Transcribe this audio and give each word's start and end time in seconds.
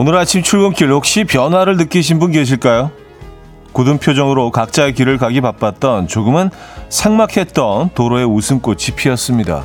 오늘 0.00 0.14
아침 0.16 0.44
출근길 0.44 0.92
혹시 0.92 1.24
변화를 1.24 1.76
느끼신 1.76 2.20
분 2.20 2.30
계실까요? 2.30 2.92
굳은 3.72 3.98
표정으로 3.98 4.52
각자의 4.52 4.94
길을 4.94 5.18
가기 5.18 5.40
바빴던 5.40 6.06
조금은 6.06 6.50
삭막했던 6.88 7.90
도로에 7.96 8.22
웃음꽃이 8.22 8.94
피었습니다. 8.94 9.64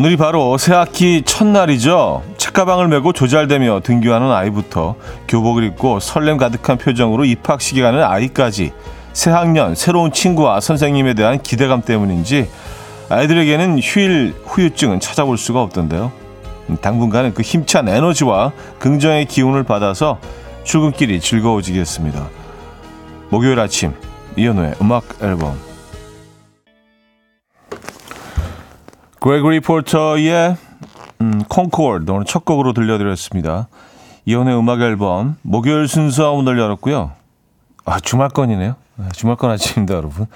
오늘이 0.00 0.16
바로 0.16 0.56
새학기 0.56 1.24
첫날이죠. 1.26 2.22
책가방을 2.38 2.88
메고 2.88 3.12
조잘대며 3.12 3.80
등교하는 3.84 4.32
아이부터 4.32 4.94
교복을 5.28 5.62
입고 5.64 6.00
설렘 6.00 6.38
가득한 6.38 6.78
표정으로 6.78 7.26
입학식에 7.26 7.82
가는 7.82 8.02
아이까지 8.02 8.72
새 9.12 9.30
학년 9.30 9.74
새로운 9.74 10.10
친구와 10.10 10.60
선생님에 10.60 11.12
대한 11.12 11.42
기대감 11.42 11.82
때문인지 11.82 12.48
아이들에게는 13.10 13.78
휴일 13.78 14.34
후유증은 14.46 15.00
찾아볼 15.00 15.36
수가 15.36 15.60
없던데요. 15.60 16.10
음, 16.70 16.78
당분간은 16.80 17.34
그 17.34 17.42
힘찬 17.42 17.86
에너지와 17.86 18.52
긍정의 18.78 19.26
기운을 19.26 19.64
받아서 19.64 20.18
출근길이 20.64 21.20
즐거워지겠습니다. 21.20 22.26
목요일 23.28 23.60
아침 23.60 23.92
이현우의 24.34 24.76
음악 24.80 25.04
앨범 25.20 25.58
그레고리 29.20 29.60
포터의 29.60 30.56
음, 31.20 31.44
콩코드 31.46 32.10
오늘 32.10 32.24
첫 32.24 32.46
곡으로 32.46 32.72
들려드렸습니다. 32.72 33.68
이혼의 34.24 34.58
음악 34.58 34.80
앨범 34.80 35.36
목요일 35.42 35.88
순서 35.88 36.32
오늘 36.32 36.58
열었고요. 36.58 37.12
아 37.84 38.00
주말권이네요. 38.00 38.76
네, 38.96 39.04
주말권 39.12 39.50
아침입니다, 39.50 39.94
여러분. 39.94 40.26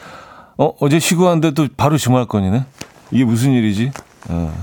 어 0.59 0.73
어제 0.81 0.99
쉬고 0.99 1.25
왔는데 1.25 1.53
또 1.53 1.67
바로 1.77 1.97
주말권이네. 1.97 2.65
이게 3.11 3.25
무슨 3.25 3.53
일이지? 3.53 3.91
어, 4.29 4.55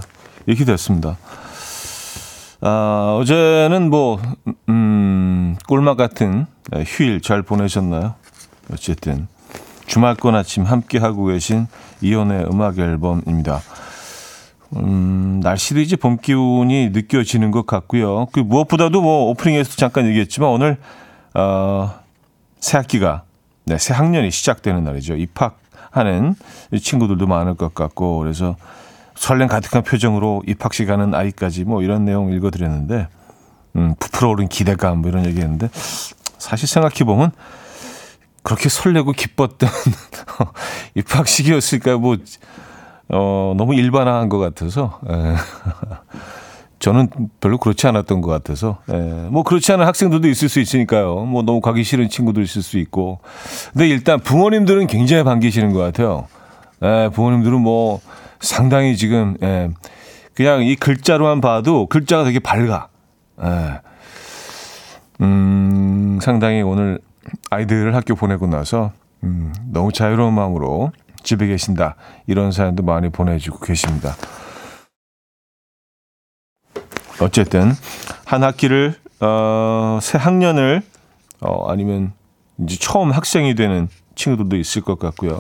이렇게 0.46 0.66
됐습니다. 0.66 1.18
아, 2.62 3.18
어제는 3.20 3.90
뭐 3.90 4.22
음, 4.70 5.58
꿀맛 5.68 5.98
같은 5.98 6.46
휴일 6.86 7.22
잘 7.22 7.42
보내셨나요? 7.42 8.14
어쨌든 8.72 9.28
주말권 9.88 10.36
아침 10.36 10.64
함께 10.64 11.00
하고 11.00 11.26
계신 11.26 11.68
이혼의 12.02 12.46
음악 12.52 12.78
앨범입니다. 12.78 13.62
음, 14.78 15.40
날씨도 15.44 15.80
이제 15.82 15.96
봄 15.96 16.18
기운이 16.18 16.90
느껴지는 16.92 17.52
것 17.52 17.66
같고요. 17.66 18.28
그 18.32 18.40
무엇보다도 18.40 19.02
뭐 19.02 19.30
오프닝에서도 19.30 19.76
잠깐 19.76 20.08
얘기했지만 20.08 20.50
오늘 20.50 20.78
어, 21.34 21.94
새 22.60 22.78
학기가 22.78 23.24
네, 23.66 23.78
새 23.78 23.94
학년이 23.94 24.32
시작되는 24.32 24.84
날이죠. 24.84 25.16
입학하는 25.16 26.36
친구들도 26.82 27.28
많을 27.28 27.56
것 27.56 27.74
같고 27.74 28.20
그래서 28.20 28.56
설렘 29.16 29.48
가득한 29.48 29.84
표정으로 29.84 30.42
입학식 30.48 30.88
가는 30.88 31.14
아이까지 31.14 31.66
뭐 31.66 31.84
이런 31.84 32.06
내용 32.06 32.32
읽어드렸는데 32.32 33.08
음, 33.76 33.96
부풀어 34.00 34.30
오른 34.30 34.48
기대감 34.48 35.00
뭐 35.00 35.10
이런 35.10 35.26
얘기했는데 35.26 35.70
사실 36.38 36.68
생각해 36.68 37.04
보면 37.06 37.32
그렇게 38.44 38.70
설레고 38.70 39.12
기뻤던 39.12 39.70
입학식이었을까 40.96 41.98
뭐 41.98 42.18
어, 43.14 43.54
너무 43.58 43.76
일반화한 43.76 44.30
것 44.30 44.38
같아서, 44.40 45.00
에. 45.10 45.14
예. 45.14 45.36
저는 46.80 47.10
별로 47.40 47.58
그렇지 47.60 47.86
않았던 47.86 48.22
것 48.22 48.32
같아서, 48.32 48.78
에. 48.90 48.96
예. 48.96 49.30
뭐 49.30 49.44
그렇지 49.44 49.72
않은 49.74 49.86
학생들도 49.86 50.28
있을 50.30 50.50
수 50.50 50.60
있으니까요. 50.60 51.26
뭐 51.26 51.44
너무 51.44 51.62
가기 51.62 51.84
싫은 51.84 52.10
친구도 52.10 52.42
있을 52.42 52.62
수 52.62 52.78
있고. 52.80 53.20
근데 53.74 53.88
일단 53.88 54.20
부모님들은 54.20 54.88
굉장히 54.88 55.24
반기시는 55.24 55.74
것 55.74 55.80
같아요. 55.80 56.28
에, 56.82 57.06
예, 57.06 57.10
부모님들은 57.10 57.62
뭐 57.62 58.00
상당히 58.40 58.96
지금, 58.96 59.36
에, 59.44 59.70
그냥 60.34 60.64
이 60.64 60.76
글자로만 60.76 61.42
봐도 61.42 61.86
글자가 61.88 62.24
되게 62.24 62.40
밝아. 62.40 62.88
에. 63.44 63.48
음, 65.20 66.18
상당히 66.22 66.62
오늘 66.62 67.00
아이들을 67.52 67.94
학교 67.94 68.16
보내고 68.16 68.48
나서, 68.48 68.92
음, 69.24 69.54
너무 69.68 69.92
자유로운 69.92 70.34
마음으로 70.34 70.92
집에 71.24 71.48
계신다. 71.48 71.96
이런 72.28 72.52
사연도 72.52 72.84
많이 72.84 73.10
보내주고 73.10 73.60
계십니다. 73.60 74.16
어쨌든 77.22 77.72
한 78.26 78.44
학기를 78.44 78.96
어, 79.20 80.00
새 80.02 80.18
학년을 80.18 80.82
어, 81.42 81.70
아니면 81.72 82.14
이제 82.60 82.78
처음 82.80 83.12
학생이 83.12 83.56
되는 83.56 83.88
친구들도 84.16 84.56
있을 84.58 84.82
것 84.82 84.98
같고요. 85.00 85.40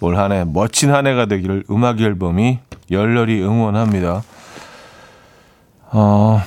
올 0.00 0.16
한 0.18 0.32
해 0.32 0.44
멋진 0.44 0.92
한 0.92 1.06
해가 1.06 1.26
되기를 1.26 1.64
음악 1.70 2.00
앨범이 2.00 2.58
열렬히 2.90 3.42
응원합니다. 3.42 4.22
어, 5.92 6.42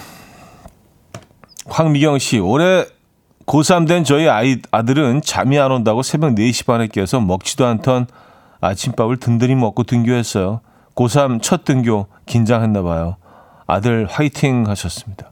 황미경 1.65 2.19
씨 2.19 2.37
올해 2.39 2.85
고3 3.49 3.87
된 3.87 4.03
저희 4.03 4.29
아이, 4.29 4.57
아들은 4.69 5.21
잠이 5.23 5.57
안 5.57 5.71
온다고 5.71 6.03
새벽 6.03 6.35
4시 6.35 6.67
반에 6.67 6.85
깨서 6.85 7.19
먹지도 7.19 7.65
않던 7.65 8.05
아침밥을 8.61 9.17
든든히 9.17 9.55
먹고 9.55 9.83
등교했어요. 9.83 10.61
고3 10.93 11.41
첫 11.41 11.65
등교 11.65 12.05
긴장했나 12.27 12.83
봐요. 12.83 13.15
아들 13.65 14.05
화이팅 14.05 14.67
하셨습니다. 14.67 15.31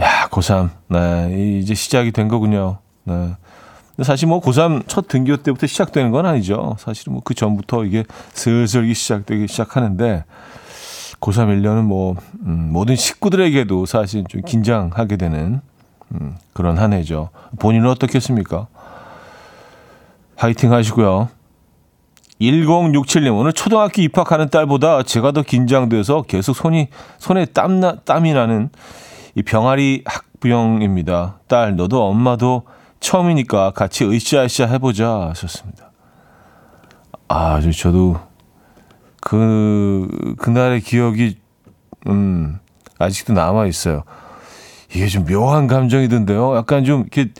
야, 0.00 0.28
고3. 0.28 0.70
네, 0.88 1.58
이제 1.60 1.74
시작이 1.74 2.12
된 2.12 2.28
거군요. 2.28 2.78
네. 3.04 3.34
사실 4.04 4.28
뭐 4.28 4.40
고3 4.40 4.86
첫 4.86 5.08
등교 5.08 5.38
때부터 5.38 5.66
시작되는 5.66 6.12
건 6.12 6.26
아니죠. 6.26 6.76
사실은 6.78 7.14
뭐 7.14 7.22
그 7.24 7.34
전부터 7.34 7.84
이게 7.84 8.04
슬슬 8.34 8.94
시작되기 8.94 9.48
시작하는데 9.48 10.24
고3 11.20 11.60
1년은 11.60 11.82
뭐 11.82 12.14
음, 12.46 12.68
모든 12.72 12.94
식구들에게도 12.94 13.86
사실 13.86 14.24
좀 14.28 14.42
긴장하게 14.42 15.16
되는 15.16 15.60
음, 16.14 16.36
그런 16.52 16.78
한 16.78 16.92
해죠. 16.92 17.30
본인은 17.58 17.88
어떻겠습니까? 17.88 18.66
화이팅 20.36 20.72
하시고요. 20.72 21.28
1067님, 22.40 23.38
오늘 23.38 23.52
초등학교 23.52 24.02
입학하는 24.02 24.50
딸보다 24.50 25.04
제가 25.04 25.30
더 25.30 25.42
긴장돼서 25.42 26.22
계속 26.22 26.54
손이, 26.54 26.88
손에 27.18 27.44
땀 27.46 27.78
나, 27.78 27.96
땀이 27.96 28.32
나는 28.32 28.70
이 29.36 29.42
병아리 29.42 30.02
학부형입니다. 30.04 31.38
딸, 31.46 31.76
너도 31.76 32.04
엄마도 32.04 32.64
처음이니까 32.98 33.70
같이 33.70 34.04
으쌰으쌰 34.04 34.66
해보자 34.66 35.28
하셨습니다. 35.30 35.92
아, 37.28 37.60
저도 37.60 38.20
그, 39.20 40.34
그날의 40.38 40.80
기억이, 40.80 41.38
음, 42.08 42.58
아직도 42.98 43.32
남아있어요. 43.32 44.02
이게 44.94 45.06
좀 45.06 45.24
묘한 45.24 45.66
감정이던데요. 45.66 46.56
약간 46.56 46.84
좀 46.84 47.02
이렇게 47.02 47.30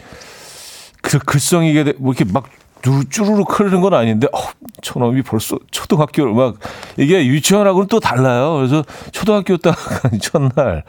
그 1.02 1.18
글썽이게 1.18 1.94
뭐 1.98 2.12
이렇게 2.12 2.30
막 2.30 2.44
쭈르륵 2.82 3.58
흐르는 3.58 3.80
건 3.80 3.94
아닌데 3.94 4.26
어, 4.32 4.38
저놈이 4.82 5.22
벌써 5.22 5.58
초등학교를 5.70 6.32
막 6.34 6.56
이게 6.96 7.26
유치원하고는 7.26 7.88
또 7.88 8.00
달라요. 8.00 8.54
그래서 8.54 8.84
초등학교 9.12 9.56
딱 9.56 9.76
첫날 10.20 10.84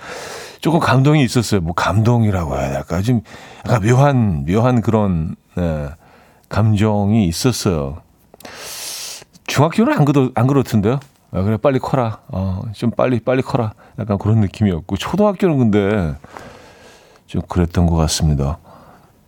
조금 0.59 0.79
감동이 0.79 1.23
있었어요. 1.23 1.61
뭐 1.61 1.73
감동이라고 1.73 2.57
해야 2.57 2.71
될까? 2.71 3.01
좀 3.01 3.21
약간 3.65 3.81
묘한 3.81 4.45
묘한 4.45 4.81
그런 4.81 5.35
네, 5.55 5.89
감정이 6.49 7.27
있었어요. 7.27 8.01
중학교는 9.45 9.93
안 9.93 10.05
그렇 10.05 10.31
안 10.35 10.47
그렇던데요. 10.47 10.99
아, 11.31 11.41
그래 11.41 11.57
빨리 11.57 11.79
커라. 11.79 12.19
어, 12.29 12.61
좀 12.73 12.91
빨리 12.91 13.19
빨리 13.19 13.41
커라. 13.41 13.73
약간 13.99 14.17
그런 14.17 14.39
느낌이었고 14.39 14.97
초등학교는 14.97 15.57
근데 15.57 16.15
좀 17.25 17.41
그랬던 17.47 17.85
것 17.87 17.95
같습니다. 17.95 18.57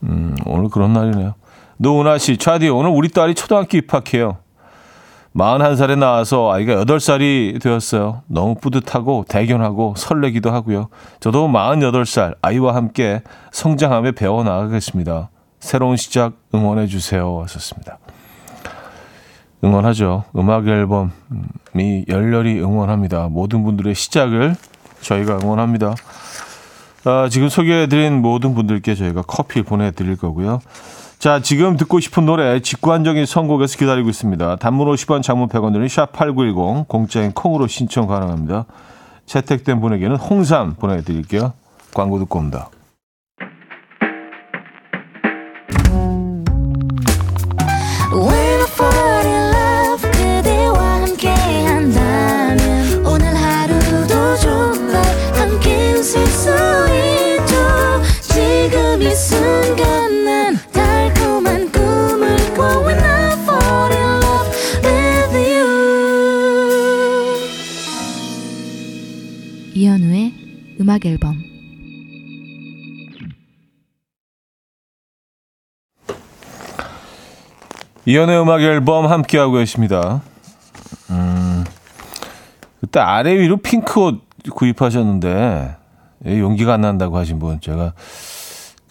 음, 0.04 0.36
오늘 0.46 0.70
그런 0.70 0.94
날이네요. 0.94 1.34
노은아 1.78 2.18
씨, 2.18 2.38
차디, 2.38 2.70
오늘 2.70 2.92
우리 2.92 3.10
딸이 3.10 3.36
초등학교 3.36 3.78
입학해요. 3.78 4.38
41살에 5.36 5.98
나와서 5.98 6.52
아이가 6.54 6.86
8살이 6.86 7.62
되었어요. 7.62 8.22
너무 8.28 8.56
뿌듯하고 8.56 9.26
대견하고 9.28 9.96
설레기도 9.98 10.50
하고요. 10.50 10.88
저도 11.20 11.50
48살 11.50 12.36
아이와 12.42 12.74
함께 12.74 13.22
성장하며 13.52 14.14
배워나가겠습니다. 14.14 15.30
새로운 15.60 15.98
시작 15.98 16.34
응원해 16.54 16.88
주세요. 16.88 17.42
하셨습니다. 17.44 17.98
응원하죠. 19.64 20.24
음악 20.38 20.68
앨범이 20.68 22.06
열렬히 22.08 22.62
응원합니다. 22.62 23.28
모든 23.30 23.64
분들의 23.64 23.94
시작을 23.94 24.56
저희가 25.02 25.40
응원합니다. 25.44 25.96
아, 27.06 27.30
지금 27.30 27.50
소개해드린 27.50 28.22
모든 28.22 28.56
분들께 28.56 28.96
저희가 28.96 29.22
커피 29.22 29.62
보내드릴 29.62 30.18
거고요. 30.18 30.60
자, 31.20 31.40
지금 31.40 31.78
듣고 31.78 32.00
싶은 32.00 32.26
노래 32.26 32.60
직관적인 32.60 33.26
선곡에서 33.26 33.78
기다리고 33.78 34.10
있습니다. 34.10 34.58
단문 34.58 34.88
50원, 34.88 35.22
장문 35.22 35.48
100원 35.48 35.72
드는 35.74 35.88
샵8910 35.88 36.88
공짜인 36.88 37.32
콩으로 37.32 37.68
신청 37.68 38.08
가능합니다. 38.08 38.66
채택된 39.26 39.82
분에게는 39.82 40.18
홍삼 40.18 40.76
보내드릴게요. 40.76 41.54
광고 41.94 42.20
듣고 42.20 42.40
옵니다. 42.40 42.70
음악 70.96 71.06
앨범 71.06 71.36
이연의 78.06 78.40
음악 78.40 78.62
앨범 78.62 79.08
함께하고 79.08 79.54
계십니다. 79.54 80.22
음, 81.10 81.66
그때 82.80 83.00
아래 83.00 83.38
위로 83.38 83.58
핑크 83.58 84.00
옷 84.00 84.22
구입하셨는데 84.52 85.76
용기가 86.28 86.76
안 86.76 86.82
난다고 86.82 87.18
하신 87.18 87.40
분 87.40 87.60
제가 87.60 87.94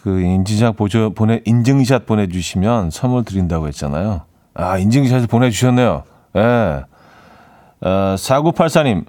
그 0.03 0.21
인증샷 0.21 0.75
보조 0.75 1.11
보내 1.11 1.41
인증샷 1.45 2.05
보내주시면 2.05 2.91
선물 2.91 3.23
드린다고 3.23 3.67
했잖아요. 3.69 4.21
아 4.53 4.77
인증샷을 4.77 5.27
보내주셨네요. 5.27 6.03
예. 6.35 6.39
네. 6.39 6.83
어, 7.81 8.15
4984님 8.15 9.05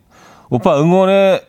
오빠 0.49 0.81
응원에 0.81 1.43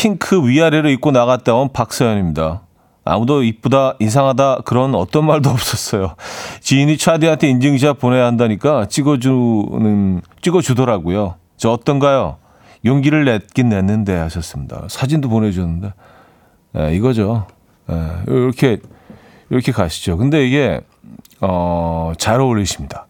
핑크 0.00 0.48
위아래로 0.48 0.88
입고 0.88 1.10
나갔다 1.10 1.54
온 1.54 1.74
박서연입니다. 1.74 2.62
아무도 3.04 3.42
이쁘다, 3.42 3.96
이상하다 3.98 4.60
그런 4.64 4.94
어떤 4.94 5.26
말도 5.26 5.50
없었어요. 5.50 6.14
지인이 6.60 6.96
차디한테 6.96 7.50
인증샷 7.50 7.98
보내야 7.98 8.24
한다니까 8.24 8.86
찍어주는 8.86 10.22
찍어주더라고요. 10.40 11.34
저 11.58 11.72
어떤가요? 11.72 12.38
용기를 12.82 13.26
냈긴 13.26 13.68
냈는데 13.68 14.16
하셨습니다. 14.16 14.86
사진도 14.88 15.28
보내주셨는데 15.28 15.92
네, 16.72 16.94
이거죠. 16.94 17.46
네, 17.86 17.94
이렇게 18.26 18.78
이렇게 19.50 19.70
가시죠. 19.70 20.16
근데 20.16 20.46
이게 20.46 20.80
어, 21.42 22.14
잘 22.16 22.40
어울리십니다. 22.40 23.06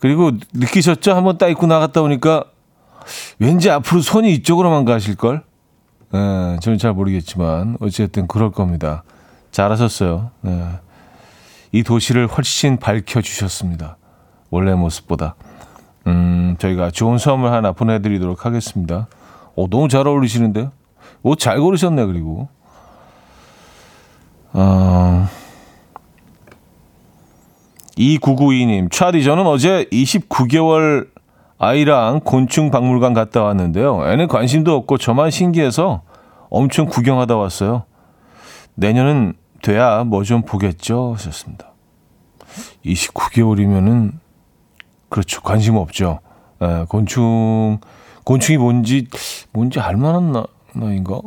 그리고 0.00 0.32
느끼셨죠? 0.52 1.14
한번 1.14 1.38
딱 1.38 1.46
입고 1.48 1.68
나갔다 1.68 2.02
오니까 2.02 2.42
왠지 3.38 3.70
앞으로 3.70 4.00
손이 4.00 4.32
이쪽으로만 4.32 4.84
가실 4.84 5.14
걸. 5.14 5.45
네, 6.16 6.56
저는 6.60 6.78
잘 6.78 6.94
모르겠지만 6.94 7.76
어쨌든 7.80 8.26
그럴 8.26 8.50
겁니다. 8.50 9.02
잘하셨어요. 9.50 10.30
네. 10.40 10.66
이 11.72 11.82
도시를 11.82 12.26
훨씬 12.26 12.78
밝혀주셨습니다. 12.78 13.98
원래 14.50 14.74
모습보다. 14.74 15.34
음, 16.06 16.56
저희가 16.58 16.90
좋은 16.90 17.18
선물 17.18 17.52
하나 17.52 17.72
보내드리도록 17.72 18.46
하겠습니다. 18.46 19.08
오, 19.56 19.68
너무 19.68 19.88
잘 19.88 20.06
어울리시는데요? 20.06 20.72
옷 21.22 21.38
잘 21.38 21.60
고르셨네, 21.60 22.06
그리고. 22.06 22.48
어, 24.54 25.28
2992님, 27.98 28.90
차디, 28.90 29.22
저는 29.22 29.46
어제 29.46 29.84
29개월 29.92 31.08
아이랑 31.58 32.20
곤충 32.24 32.70
박물관 32.70 33.12
갔다 33.12 33.42
왔는데요. 33.42 34.06
애는 34.06 34.28
관심도 34.28 34.74
없고 34.74 34.96
저만 34.98 35.30
신기해서 35.30 36.02
엄청 36.50 36.86
구경하다 36.86 37.36
왔어요. 37.36 37.84
내년은 38.74 39.34
돼야 39.62 40.04
뭐 40.04 40.22
좀 40.22 40.42
보겠죠. 40.42 41.14
하셨습니다. 41.14 41.72
29개월이면은 42.84 44.12
그렇죠. 45.08 45.40
관심 45.42 45.76
없죠. 45.76 46.20
에, 46.62 46.66
예, 46.66 46.84
곤충 46.88 47.78
곤충이 48.24 48.58
뭔지 48.58 49.08
뭔지 49.52 49.80
알만한 49.80 50.32
나, 50.32 50.44
나이인가? 50.74 51.20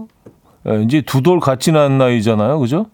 에, 0.67 0.73
예, 0.75 0.81
이제 0.83 1.01
두돌 1.01 1.39
같이 1.39 1.71
난 1.71 1.97
나이잖아요. 1.97 2.59
그죠? 2.59 2.85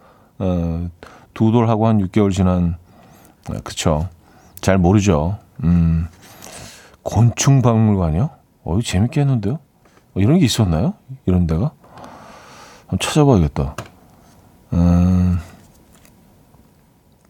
에, 0.42 0.46
예, 0.46 0.90
두 1.34 1.52
돌하고 1.52 1.88
한 1.88 2.00
6개월 2.00 2.32
지난 2.32 2.78
에, 3.54 3.60
그쵸. 3.64 4.08
잘 4.62 4.78
모르죠. 4.78 5.38
음. 5.64 6.08
곤충 7.04 7.62
박물관이요? 7.62 8.30
어, 8.64 8.80
재밌겠는데요? 8.82 9.54
어, 9.56 10.20
이런 10.20 10.40
게 10.40 10.46
있었나요? 10.46 10.94
이런 11.28 11.46
데가? 11.46 11.72
한번 12.88 13.00
찾아봐야겠다. 13.00 13.76
음, 14.74 15.40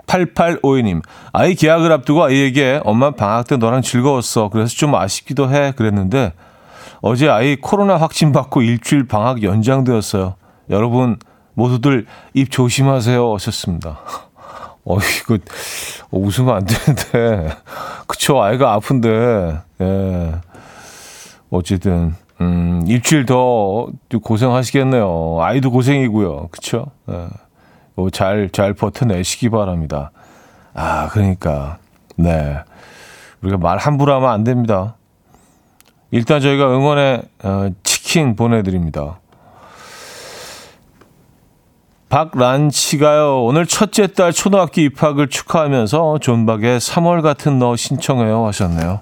8852님, 0.08 1.02
아이 1.34 1.56
계약을 1.56 1.92
앞두고 1.92 2.24
아이에게 2.24 2.82
엄마 2.84 3.12
방학 3.12 3.48
때 3.48 3.58
너랑 3.58 3.82
즐거웠어. 3.82 4.50
그래서 4.50 4.76
좀 4.76 4.96
아쉽기도 4.96 5.50
해. 5.52 5.74
그랬는데 5.76 6.34
어제 7.02 7.30
아이 7.30 7.56
코로나 7.56 7.98
확진 7.98 8.32
받고 8.32 8.62
일주일 8.62 9.08
방학 9.08 9.44
연장되었어요. 9.44 10.36
여러분 10.70 11.18
모두들 11.54 12.06
입 12.34 12.52
조심하세요. 12.52 13.34
하셨습니다. 13.34 14.00
어, 14.86 14.98
이거 14.98 15.38
웃으면 16.12 16.56
안 16.56 16.66
되는데. 16.66 17.56
그쵸, 18.08 18.42
아이가 18.42 18.74
아픈데. 18.74 19.60
예. 19.82 20.32
어쨌든, 21.50 22.16
음, 22.42 22.84
일주일 22.88 23.26
더 23.26 23.88
고생하시겠네요. 24.22 25.38
아이도 25.42 25.72
고생이고요. 25.72 26.50
그쵸? 26.52 26.88
예. 27.10 27.28
뭐 27.96 28.10
잘, 28.10 28.50
잘 28.52 28.74
버텨내시기 28.74 29.50
바랍니다. 29.50 30.12
아, 30.74 31.08
그러니까. 31.10 31.78
네. 32.18 32.58
우리가 33.42 33.58
말 33.58 33.78
함부로 33.78 34.14
하면 34.16 34.30
안 34.30 34.44
됩니다. 34.44 34.96
일단 36.12 36.42
저희가 36.42 36.68
응원의 36.76 37.22
어, 37.44 37.70
치킨 37.84 38.36
보내드립니다. 38.36 39.20
박란 42.10 42.70
씨가요. 42.70 43.44
오늘 43.44 43.66
첫째 43.66 44.08
딸 44.08 44.32
초등학교 44.32 44.82
입학을 44.82 45.28
축하하면서 45.28 46.20
존박의 46.20 46.80
3월 46.80 47.22
같은 47.22 47.60
너 47.60 47.76
신청해요 47.76 48.46
하셨네요. 48.46 49.02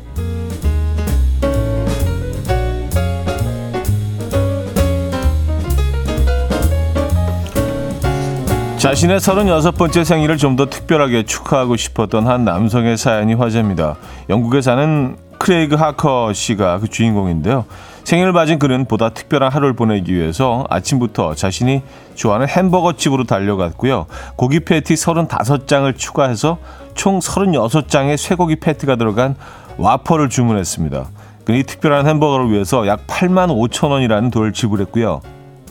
자신의 8.81 9.19
36번째 9.19 10.03
생일을 10.03 10.37
좀 10.37 10.55
더 10.55 10.65
특별하게 10.65 11.21
축하하고 11.23 11.75
싶었던 11.75 12.25
한 12.25 12.43
남성의 12.43 12.97
사연이 12.97 13.35
화제입니다. 13.35 13.95
영국에 14.27 14.61
사는 14.61 15.17
크레이그 15.37 15.75
하커 15.75 16.33
씨가 16.33 16.79
그 16.79 16.87
주인공인데요. 16.87 17.65
생일을 18.03 18.31
맞은 18.33 18.57
그는 18.57 18.85
보다 18.85 19.09
특별한 19.09 19.51
하루를 19.51 19.75
보내기 19.75 20.13
위해서 20.15 20.65
아침부터 20.71 21.35
자신이 21.35 21.83
좋아하는 22.15 22.47
햄버거 22.47 22.93
집으로 22.93 23.23
달려갔고요. 23.25 24.07
고기 24.35 24.59
패티 24.61 24.95
35장을 24.95 25.95
추가해서 25.95 26.57
총 26.95 27.19
36장의 27.19 28.17
쇠고기 28.17 28.55
패티가 28.55 28.95
들어간 28.95 29.35
와퍼를 29.77 30.29
주문했습니다. 30.29 31.05
그는 31.45 31.59
이 31.59 31.63
특별한 31.63 32.07
햄버거를 32.07 32.51
위해서 32.51 32.87
약 32.87 33.05
8만 33.05 33.47
5천 33.49 33.91
원이라는 33.91 34.31
돈을 34.31 34.53
지불했고요. 34.53 35.21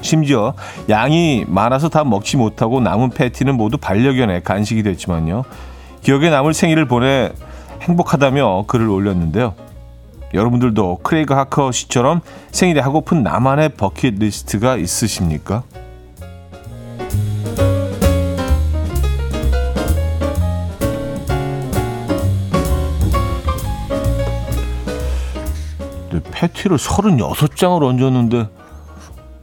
심지어 0.00 0.54
양이 0.88 1.45
많아서 1.47 1.88
다 1.88 2.04
먹지 2.04 2.37
못하고 2.37 2.80
남은 2.80 3.11
패티는 3.11 3.57
모두 3.57 3.76
반려견의 3.78 4.42
간식이 4.42 4.83
됐지만요. 4.83 5.45
기억에 6.02 6.30
남을 6.30 6.54
생일을 6.54 6.87
보내 6.87 7.33
행복하다며 7.83 8.64
글을 8.66 8.88
올렸는데요. 8.88 9.54
여러분들도 10.33 10.99
크레이그 11.02 11.35
하커 11.35 11.73
씨처럼 11.73 12.21
생일에 12.52 12.80
하고픈 12.80 13.23
나만의 13.23 13.71
버킷리스트가 13.71 14.76
있으십니까? 14.76 15.64
패티를 26.40 26.78
36장을 26.78 27.83
얹었는데 27.83 28.49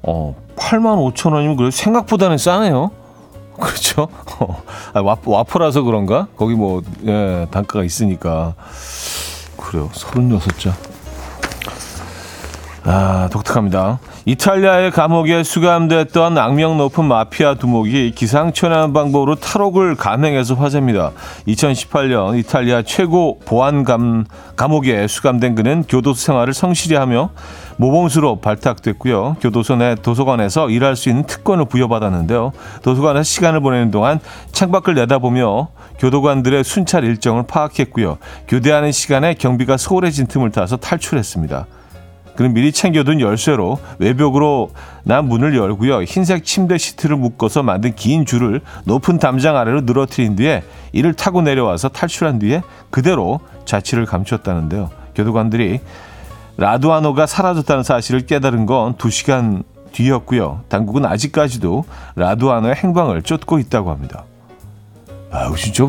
어, 0.04 0.36
8만 0.58 1.14
5천 1.14 1.34
원이면 1.34 1.56
그래 1.56 1.72
생각보다는 1.72 2.38
싸네요. 2.38 2.92
그렇죠? 3.60 4.08
아, 4.94 5.02
와프, 5.02 5.58
라서 5.58 5.82
그런가? 5.82 6.28
거기 6.38 6.54
뭐 6.54 6.82
예, 7.06 7.48
단가가 7.50 7.84
있으니까 7.84 8.54
그래요. 9.58 9.90
36장. 9.94 10.74
아, 12.84 13.28
독특합니다. 13.32 14.00
이탈리아의 14.24 14.92
감옥에 14.92 15.44
수감됐던 15.44 16.38
악명 16.38 16.78
높은 16.78 17.04
마피아 17.06 17.56
두목이 17.56 18.12
기상천외한 18.12 18.94
방법으로 18.94 19.36
탈옥을 19.36 19.96
감행해서 19.96 20.56
화제입니다. 20.56 21.12
2018년 21.48 22.38
이탈리아 22.40 22.82
최고 22.84 23.40
보안 23.46 23.84
감, 23.84 24.26
감옥에 24.56 25.08
수감된 25.08 25.56
그는 25.56 25.84
교도소 25.88 26.20
생활을 26.20 26.54
성실히 26.54 26.96
하며 26.96 27.30
모범수로 27.78 28.38
발탁됐고요. 28.42 29.38
교도소 29.40 29.78
내 29.78 29.96
도서관에서 29.96 30.70
일할 30.70 30.96
수 30.96 31.10
있는 31.10 31.24
특권을 31.24 31.66
부여받았는데요. 31.66 32.52
도서관에서 32.82 33.24
시간을 33.24 33.62
보내는 33.62 33.92
동안 33.92 34.20
창밖을 34.52 34.96
내다보며 34.96 35.70
교도관들의 36.00 36.64
순찰 36.64 37.04
일정을 37.04 37.44
파악했고요. 37.48 38.18
교대하는 38.48 38.92
시간에 38.92 39.34
경비가 39.34 39.78
소홀해진 39.78 40.28
틈을 40.28 40.52
타서 40.52 40.78
탈출했습니다. 40.78 41.66
그는 42.36 42.54
미리 42.54 42.72
챙겨둔 42.72 43.20
열쇠로 43.20 43.80
외벽으로 43.98 44.70
난 45.04 45.28
문을 45.28 45.58
열고요. 45.58 46.04
흰색 46.04 46.46
침대 46.46 46.78
시트를 46.78 47.16
묶어서 47.16 47.64
만든 47.64 47.96
긴 47.96 48.26
줄을 48.28 48.62
높은 48.86 49.18
담장 49.18 49.58
아래로 49.58 49.82
늘어뜨린 49.82 50.36
뒤에 50.36 50.64
이를 50.92 51.14
타고 51.14 51.42
내려와서 51.42 51.90
탈출한 51.90 52.38
뒤에 52.38 52.62
그대로 52.92 53.40
자취를 53.66 54.06
감췄다는데요. 54.06 54.92
교도관들이 55.16 55.80
라두아노가 56.58 57.26
사라졌다는 57.28 57.84
사실을 57.84 58.26
깨달은 58.26 58.66
건 58.66 58.96
2시간 58.96 59.64
뒤였고요. 59.92 60.62
당국은 60.70 61.06
아직까지도 61.06 61.86
라두아노의 62.16 62.76
행방을 62.76 63.22
쫓고 63.22 63.60
있다고 63.60 63.92
합니다. 63.92 64.26
아, 65.32 65.52
진짜 65.56 65.88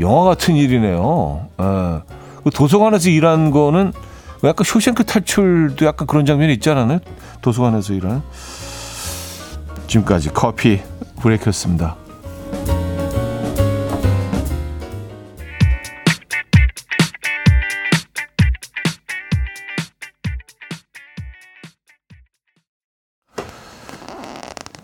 영화 0.00 0.24
같은 0.24 0.54
일이네요. 0.54 1.48
아, 1.56 2.02
도서관에서 2.54 3.10
일한 3.10 3.50
거는 3.50 3.92
뭐 4.40 4.50
약간 4.50 4.64
쇼생크 4.64 5.04
탈출도 5.04 5.84
약간 5.84 6.06
그런 6.06 6.24
장면이 6.24 6.58
않았나요? 6.70 7.00
도서관에서 7.40 7.92
일하는. 7.94 8.22
지금까지 9.86 10.30
커피 10.30 10.80
브레이크였습니다. 11.20 11.96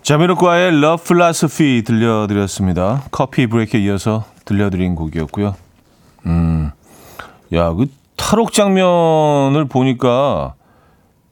자미로과의 0.09 0.67
Love 0.67 1.03
Philosophy 1.03 1.81
들려드렸습니다. 1.81 3.01
커피 3.09 3.47
브레이크에 3.47 3.79
이어서 3.81 4.23
들려드린 4.45 4.93
곡이었고요. 4.93 5.55
음, 6.27 6.69
야, 7.53 7.71
그 7.73 7.87
탈옥 8.15 8.53
장면을 8.53 9.65
보니까 9.67 10.53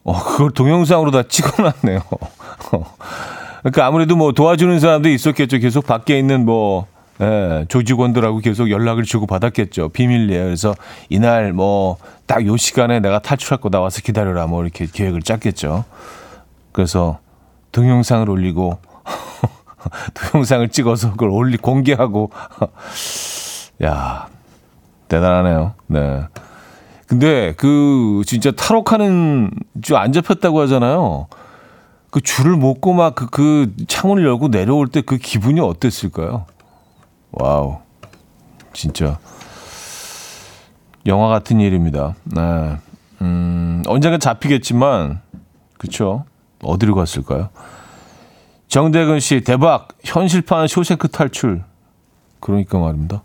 어, 0.04 0.24
그걸 0.24 0.50
동영상으로 0.52 1.12
다 1.12 1.22
찍어놨네요. 1.22 2.02
그러니까 3.62 3.86
아무래도 3.86 4.16
뭐 4.16 4.32
도와주는 4.32 4.80
사람도 4.80 5.08
있었겠죠. 5.08 5.60
계속 5.60 5.86
밖에 5.86 6.18
있는 6.18 6.44
뭐 6.44 6.88
예, 7.22 7.66
조직원들하고 7.70 8.40
계속 8.40 8.72
연락을 8.72 9.04
주고 9.04 9.28
받았겠죠. 9.28 9.90
비밀리에. 9.90 10.44
그래서 10.44 10.74
이날 11.10 11.54
뭐 11.54 11.98
딱 12.26 12.44
요 12.48 12.58
시간에 12.58 13.00
내가 13.00 13.20
탈출할 13.20 13.60
거 13.62 13.70
나 13.70 13.80
와서 13.82 14.02
기다려라. 14.04 14.48
뭐 14.48 14.64
이렇게 14.64 14.88
계획을 14.92 15.22
짰겠죠. 15.22 15.86
그래서 16.72 17.20
동영상을 17.74 18.30
올리고 18.30 18.78
동영상을 20.32 20.70
찍어서 20.70 21.12
그걸 21.12 21.30
올리 21.30 21.58
공개하고 21.58 22.32
야 23.84 24.28
대단하네요. 25.10 25.74
네. 25.88 26.24
근데 27.08 27.54
그 27.58 28.22
진짜 28.26 28.52
탈옥하는 28.52 29.52
줄 29.82 29.98
안 29.98 30.14
잡혔다고 30.14 30.62
하잖아요. 30.62 31.28
그 32.10 32.22
줄을 32.22 32.56
묶고 32.56 32.94
막그 32.94 33.28
그 33.28 33.74
창문을 33.88 34.26
열고 34.26 34.50
내려올 34.52 34.88
때 34.88 35.02
그 35.02 35.18
기분이 35.18 35.60
어땠을까요? 35.60 36.46
wow. 37.32 37.80
진짜 38.72 39.18
영화 41.06 41.28
같은 41.28 41.60
일입니다. 41.60 42.16
네. 42.24 42.78
음, 43.22 43.84
언젠가 43.88 44.18
잡히겠지만 44.18 45.22
그쵸 45.78 46.26
어디로 46.64 46.96
갔을까요? 46.96 47.50
정대근 48.68 49.20
씨 49.20 49.42
대박 49.42 49.90
현실판 50.04 50.68
쇼생크 50.68 51.10
탈출 51.10 51.64
그러니까 52.40 52.80
말입니다. 52.80 53.24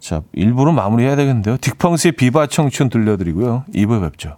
자, 0.00 0.20
일부러 0.32 0.72
마무리해야 0.72 1.16
되겠는데요. 1.16 1.56
딕펑스의 1.56 2.16
비바 2.16 2.48
청춘 2.48 2.90
들려드리고요. 2.90 3.64
2부에 3.74 4.02
뵙죠. 4.02 4.36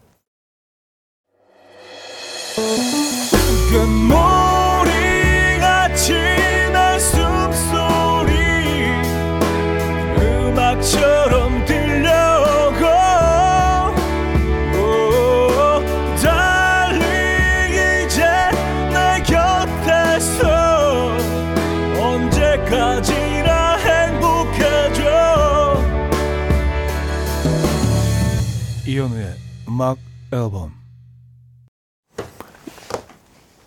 음악 29.76 29.98
앨범 30.32 30.72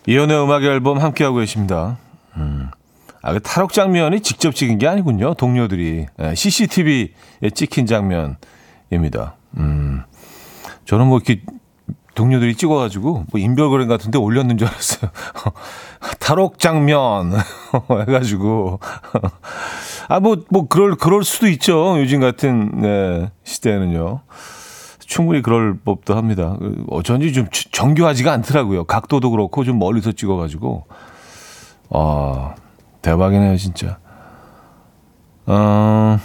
이연의 0.08 0.42
음악 0.42 0.64
앨범 0.64 0.98
함께하고 0.98 1.36
계십니다. 1.36 1.98
음. 2.36 2.68
아, 3.22 3.32
그 3.32 3.40
탈옥 3.40 3.72
장면이 3.72 4.20
직접 4.20 4.52
찍은 4.52 4.78
게 4.78 4.88
아니군요. 4.88 5.34
동료들이 5.34 6.06
네, 6.16 6.34
CCTV에 6.34 7.50
찍힌 7.54 7.86
장면입니다. 7.86 9.36
음. 9.58 10.02
저는 10.84 11.06
뭐 11.06 11.18
이렇게 11.18 11.42
동료들이 12.16 12.56
찍어가지고 12.56 13.26
뭐 13.30 13.40
인별그램 13.40 13.86
같은데 13.86 14.18
올렸는 14.18 14.58
줄 14.58 14.66
알았어요. 14.66 15.12
탈옥 16.18 16.58
장면 16.58 17.34
해가지고 18.08 18.80
아 20.08 20.18
뭐뭐 20.18 20.44
뭐 20.50 20.66
그럴 20.66 20.96
그럴 20.96 21.22
수도 21.22 21.46
있죠. 21.46 22.00
요즘 22.00 22.18
같은 22.18 22.80
네, 22.80 23.30
시대에는요. 23.44 24.22
충분히 25.10 25.42
그럴 25.42 25.76
법도 25.76 26.16
합니다. 26.16 26.56
어쩐지 26.88 27.32
좀 27.32 27.48
정교하지가 27.72 28.30
않더라고요. 28.32 28.84
각도도 28.84 29.32
그렇고 29.32 29.64
좀 29.64 29.80
멀리서 29.80 30.12
찍어가지고. 30.12 30.86
아, 31.90 32.54
대박이네요, 33.02 33.56
진짜. 33.56 33.98
어, 35.46 36.16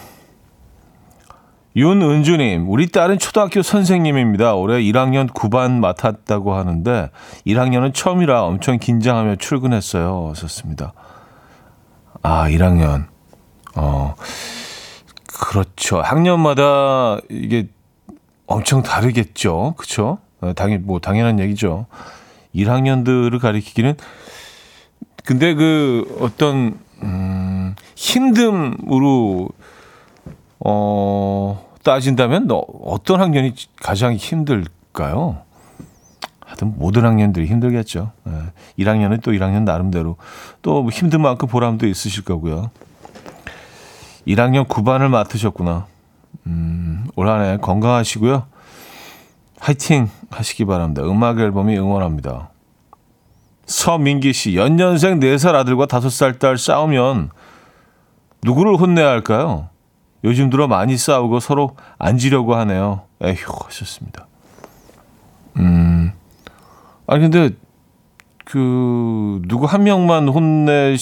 윤은주님, 1.76 2.70
우리 2.70 2.88
딸은 2.88 3.18
초등학교 3.18 3.64
선생님입니다. 3.64 4.54
올해 4.54 4.80
1학년 4.84 5.34
9반 5.34 5.80
맡았다고 5.80 6.54
하는데 6.54 7.10
1학년은 7.48 7.92
처음이라 7.92 8.44
엄청 8.44 8.78
긴장하며 8.78 9.38
출근했어요. 9.38 10.34
썼습니다. 10.36 10.94
아, 12.22 12.48
1학년. 12.50 13.08
어, 13.76 14.14
그렇죠. 15.40 16.02
학년마다 16.02 17.18
이게 17.32 17.68
엄청 18.48 18.84
다르겠죠. 18.84 19.74
그쵸? 19.78 20.20
어, 20.42 20.54
당연, 20.54 20.86
뭐, 20.86 21.00
당연한 21.00 21.40
얘기죠. 21.40 21.86
1학년들을 22.54 23.40
가리키기는, 23.40 23.96
근데 25.24 25.54
그 25.54 26.18
어떤, 26.20 26.80
음, 27.02 27.76
힘듦으로, 27.96 29.50
어, 30.60 31.66
따진다면 31.84 32.48
어떤 32.52 33.22
학년이 33.22 33.54
가장 33.82 34.16
힘들까요? 34.16 35.46
하여튼 36.46 36.74
모든 36.78 37.06
학년들이 37.06 37.48
힘들겠죠. 37.48 38.12
네. 38.24 38.34
1학년은 38.80 39.22
또 39.22 39.32
1학년 39.32 39.64
나름대로 39.64 40.16
또뭐 40.62 40.90
힘든 40.90 41.22
만큼 41.22 41.48
보람도 41.48 41.88
있으실 41.88 42.24
거고요. 42.24 42.72
1학년 44.28 44.68
9반을 44.68 45.10
맡으셨구나. 45.10 45.88
음, 46.48 47.08
올 47.16 47.28
한해 47.28 47.58
건강하시고요. 47.58 48.46
화이팅 49.60 50.10
하시기 50.30 50.66
바랍니다. 50.66 51.04
음악 51.04 51.40
앨범이 51.40 51.78
응원합니다. 51.78 52.50
서민기 53.66 54.34
씨, 54.34 54.56
연년생 54.56 55.20
4살 55.20 55.56
아들과 55.56 55.88
5살 55.88 56.40
딸 56.40 56.58
싸우면 56.58 57.32
누구를 58.44 58.76
혼내야 58.76 59.08
할까요? 59.08 59.70
요즘 60.24 60.50
들어 60.50 60.68
많이 60.68 60.98
싸우고 60.98 61.40
서로 61.40 61.76
앉으려고 61.98 62.56
하네요. 62.56 63.02
에휴, 63.22 63.36
하셨습니다. 63.66 64.28
음. 65.58 66.12
아니, 67.08 67.22
근데, 67.22 67.56
그, 68.44 69.42
누구 69.48 69.66
한 69.66 69.84
명만 69.84 70.28
혼내 70.28 70.96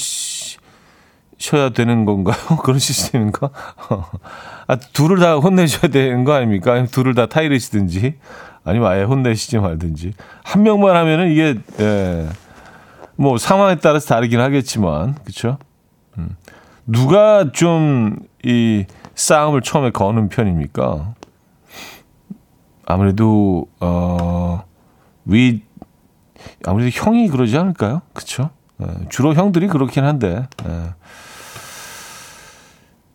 셔야 1.44 1.70
되는 1.70 2.06
건가요? 2.06 2.36
그런 2.64 2.80
시스템인가? 2.80 3.50
아, 4.68 4.76
둘을 4.94 5.20
다 5.20 5.36
혼내셔야 5.36 5.92
되는 5.92 6.24
거 6.24 6.34
아닙니까? 6.34 6.72
아니면 6.72 6.88
둘을 6.90 7.16
다 7.16 7.26
타이르시든지, 7.26 8.16
아니면 8.64 8.90
아예 8.90 9.04
혼내시지 9.04 9.58
말든지. 9.60 10.14
한 10.44 10.64
명만 10.64 10.96
하면은 10.96 11.32
이게, 11.32 11.56
예, 11.80 12.30
뭐 13.16 13.38
상황에 13.38 13.76
따라서 13.76 14.08
다르긴 14.08 14.40
하겠지만, 14.40 15.16
그쵸? 15.26 15.58
음. 16.18 16.36
누가 16.86 17.52
좀 17.52 18.20
이 18.46 18.86
싸움을 19.16 19.62
처음에 19.62 19.92
거는 19.92 20.28
편입니까? 20.30 21.14
아무래도, 22.86 23.68
어, 23.80 24.64
위, 25.26 25.64
아무래도 26.66 26.90
형이 26.94 27.30
그러지 27.30 27.58
않을까요? 27.58 28.02
그쵸? 28.14 28.50
예, 28.82 28.88
주로 29.10 29.34
형들이 29.34 29.68
그렇긴 29.68 30.04
한데, 30.04 30.46
예. 30.68 30.94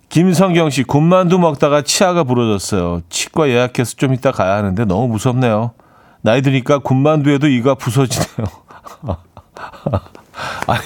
김성경 0.09 0.71
씨, 0.71 0.85
군만두 0.85 1.39
먹다가 1.39 1.83
치아가 1.83 2.25
부러졌어요. 2.25 3.03
치과 3.09 3.49
예약해서 3.49 3.95
좀 3.97 4.15
이따 4.15 4.33
가야 4.33 4.55
하는데 4.55 4.85
너무 4.85 5.09
무섭네요. 5.09 5.73
나이 6.23 6.43
드니까 6.43 6.79
군만두에도 6.79 7.49
이가 7.49 7.75
부서지네요. 7.75 8.47
아니, 10.67 10.81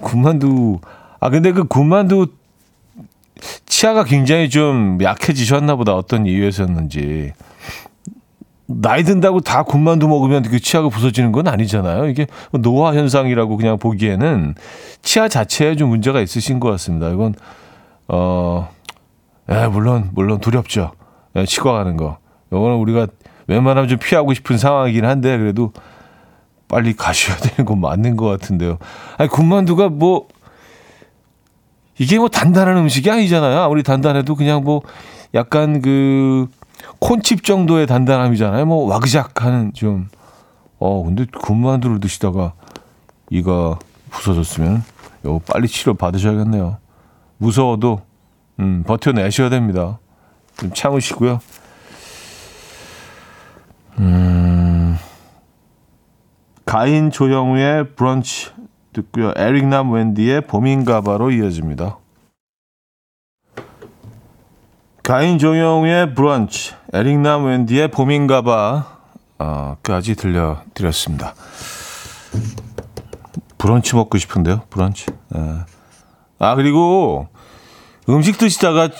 군만두, 0.00 0.80
아, 1.20 1.30
근데 1.30 1.52
그 1.52 1.64
군만두 1.64 2.26
치아가 3.66 4.02
굉장히 4.02 4.50
좀 4.50 4.98
약해지셨나 5.00 5.76
보다. 5.76 5.94
어떤 5.94 6.26
이유에서였는지. 6.26 7.32
나이 8.66 9.02
든다고 9.02 9.40
다 9.40 9.62
군만두 9.62 10.08
먹으면 10.08 10.42
그 10.42 10.60
치아가 10.60 10.88
부서지는 10.88 11.32
건 11.32 11.48
아니잖아요. 11.48 12.08
이게 12.08 12.26
노화 12.52 12.92
현상이라고 12.94 13.56
그냥 13.56 13.78
보기에는 13.78 14.54
치아 15.02 15.28
자체에 15.28 15.76
좀 15.76 15.88
문제가 15.88 16.20
있으신 16.20 16.60
것 16.60 16.70
같습니다. 16.72 17.08
이건 17.08 17.34
어, 18.08 18.70
예, 19.50 19.66
물론, 19.66 20.10
물론 20.12 20.40
두렵죠. 20.40 20.92
예, 21.36 21.44
치과 21.44 21.72
가는 21.72 21.96
거. 21.96 22.18
요거는 22.52 22.76
우리가 22.76 23.06
웬만하면 23.46 23.88
좀 23.88 23.98
피하고 23.98 24.34
싶은 24.34 24.58
상황이긴 24.58 25.04
한데, 25.04 25.36
그래도 25.38 25.72
빨리 26.68 26.94
가셔야 26.94 27.36
되는 27.40 27.64
건 27.66 27.80
맞는 27.80 28.16
것 28.16 28.26
같은데요. 28.26 28.78
아니, 29.18 29.28
군만두가 29.28 29.88
뭐, 29.90 30.28
이게 31.98 32.18
뭐 32.18 32.28
단단한 32.28 32.76
음식이 32.76 33.10
아니잖아요. 33.10 33.60
아무리 33.60 33.82
단단해도 33.82 34.34
그냥 34.34 34.64
뭐, 34.64 34.82
약간 35.34 35.82
그, 35.82 36.46
콘칩 37.00 37.44
정도의 37.44 37.86
단단함이잖아요. 37.86 38.66
뭐, 38.66 38.88
와그작 38.88 39.44
하는 39.44 39.72
좀, 39.74 40.08
어, 40.78 41.02
근데 41.04 41.26
군만두를 41.26 42.00
드시다가 42.00 42.52
이가 43.30 43.78
부서졌으면, 44.10 44.82
요 45.26 45.40
빨리 45.40 45.68
치료 45.68 45.94
받으셔야겠네요. 45.94 46.78
무서워도 47.38 48.02
음, 48.60 48.82
버텨내셔야 48.86 49.48
됩니다. 49.48 49.98
좀 50.56 50.72
참으시고요. 50.74 51.40
음, 54.00 54.96
가인 56.64 57.10
조영우의 57.10 57.94
브런치 57.94 58.50
듣고요. 58.92 59.32
에릭남 59.36 59.92
웬디의 59.92 60.42
봄인가봐로 60.42 61.30
이어집니다. 61.30 61.98
가인 65.02 65.38
조영우의 65.38 66.14
브런치, 66.14 66.74
에릭남 66.92 67.46
웬디의 67.46 67.88
봄인가봐까지 67.90 68.86
들려드렸습니다. 70.16 71.34
브런치 73.56 73.96
먹고 73.96 74.18
싶은데요, 74.18 74.62
브런치. 74.68 75.06
네. 75.30 75.60
아, 76.38 76.54
그리고 76.54 77.28
음식 78.08 78.38
드시다가 78.38 78.90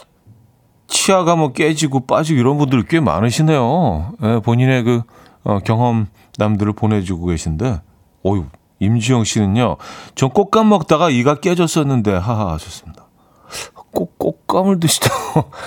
치아가 0.87 1.37
뭐 1.37 1.53
깨지고 1.53 2.07
빠지고 2.07 2.41
이런 2.41 2.59
분들 2.59 2.85
꽤 2.85 3.01
많으시네요. 3.01 4.13
예, 4.23 4.41
본인의 4.43 4.83
그 4.85 5.03
어, 5.45 5.61
경험남들을 5.61 6.73
보내주고 6.75 7.27
계신데, 7.27 7.81
어유 8.27 8.47
임지영 8.81 9.25
씨는요, 9.25 9.77
전 10.15 10.31
꽃감 10.31 10.69
먹다가 10.69 11.11
이가 11.11 11.37
깨졌었는데, 11.37 12.13
하하 12.13 12.53
하셨습니다. 12.53 13.07
꽃, 13.93 14.19
꽃감을 14.19 14.81
드시다. 14.81 15.09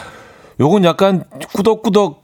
요건 0.60 0.84
약간 0.84 1.24
꾸덕꾸덕, 1.54 2.22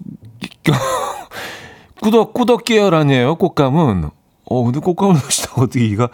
꾸덕꾸덕 2.01 2.65
계열 2.65 2.93
아니에요, 2.93 3.35
꽃감은. 3.35 4.11
어, 4.49 4.63
근데 4.63 4.79
꽃감을 4.79 5.19
드시다가 5.21 5.63
어떻게 5.63 5.85
이가 5.85 6.09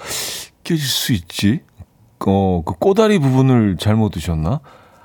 깨질 0.64 0.86
수 0.88 1.12
있지? 1.14 1.62
어, 2.32 2.62
그 2.66 2.76
꼬다리 2.76 3.20
부분을 3.20 3.78
잘못 3.78 4.12
드셨나? 4.12 4.60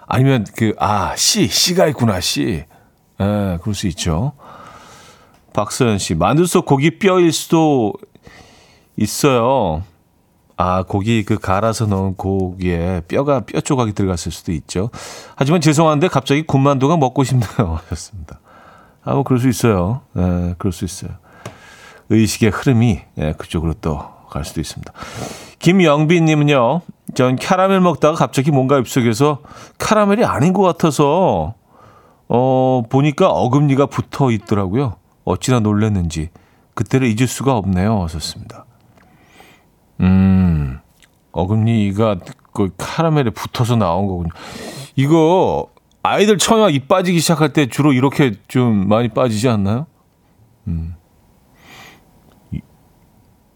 아니면 0.07 0.46
그, 0.57 0.74
아, 0.78 1.14
씨, 1.16 1.46
씨가 1.48 1.87
있구나, 1.88 2.20
씨. 2.20 2.64
예, 3.20 3.59
그럴 3.61 3.74
수 3.74 3.87
있죠. 3.88 4.33
박서연 5.52 5.98
씨, 5.98 6.14
만두 6.14 6.46
속 6.46 6.66
고기 6.66 6.98
뼈일 6.98 7.33
수도 7.33 7.92
있어요. 8.96 9.83
아, 10.57 10.83
고기 10.83 11.24
그 11.24 11.38
갈아서 11.38 11.87
넣은 11.87 12.14
고기에 12.14 13.02
뼈가, 13.09 13.40
뼈 13.40 13.61
조각이 13.61 13.92
들어갔을 13.92 14.33
수도 14.33 14.52
있죠. 14.52 14.90
하지만 15.37 15.61
죄송한데 15.61 16.09
갑자기 16.09 16.42
군만두가 16.42 16.96
먹고 16.96 17.24
싶네요. 17.24 17.81
하셨습니다. 17.85 18.40
아, 19.04 19.14
뭐, 19.14 19.22
그럴 19.22 19.40
수 19.40 19.48
있어요. 19.48 20.02
예, 20.16 20.54
그럴 20.59 20.72
수 20.72 20.85
있어요. 20.85 21.11
의식의 22.11 22.50
흐름이, 22.50 23.00
예, 23.18 23.33
그쪽으로 23.37 23.74
또 23.74 24.18
갈 24.28 24.44
수도 24.44 24.61
있습니다. 24.61 24.92
김영빈 25.59 26.24
님은요, 26.24 26.83
전 27.14 27.37
캐러멜 27.37 27.81
먹다가 27.81 28.14
갑자기 28.14 28.51
뭔가 28.51 28.79
입속에서 28.79 29.40
캐러멜이 29.79 30.25
아닌 30.25 30.53
것 30.53 30.62
같아서 30.62 31.55
어 32.29 32.83
보니까 32.88 33.29
어금니가 33.31 33.87
붙어 33.87 34.31
있더라고요. 34.31 34.97
어찌나 35.25 35.61
놀랐는지 35.61 36.31
그때를 36.75 37.09
잊을 37.09 37.27
수가 37.27 37.57
없네요. 37.57 38.03
하셨습니다. 38.03 38.66
음 40.01 40.81
어금니가 41.33 42.16
그 42.53 42.71
카라멜에 42.77 43.31
붙어서 43.31 43.77
나온 43.77 44.07
거군요. 44.07 44.31
이거 44.97 45.68
아이들 46.03 46.38
처음에 46.38 46.73
입 46.73 46.88
빠지기 46.88 47.21
시작할 47.21 47.53
때 47.53 47.66
주로 47.66 47.92
이렇게 47.92 48.33
좀 48.49 48.88
많이 48.88 49.09
빠지지 49.09 49.49
않나요? 49.49 49.87
음. 50.66 50.94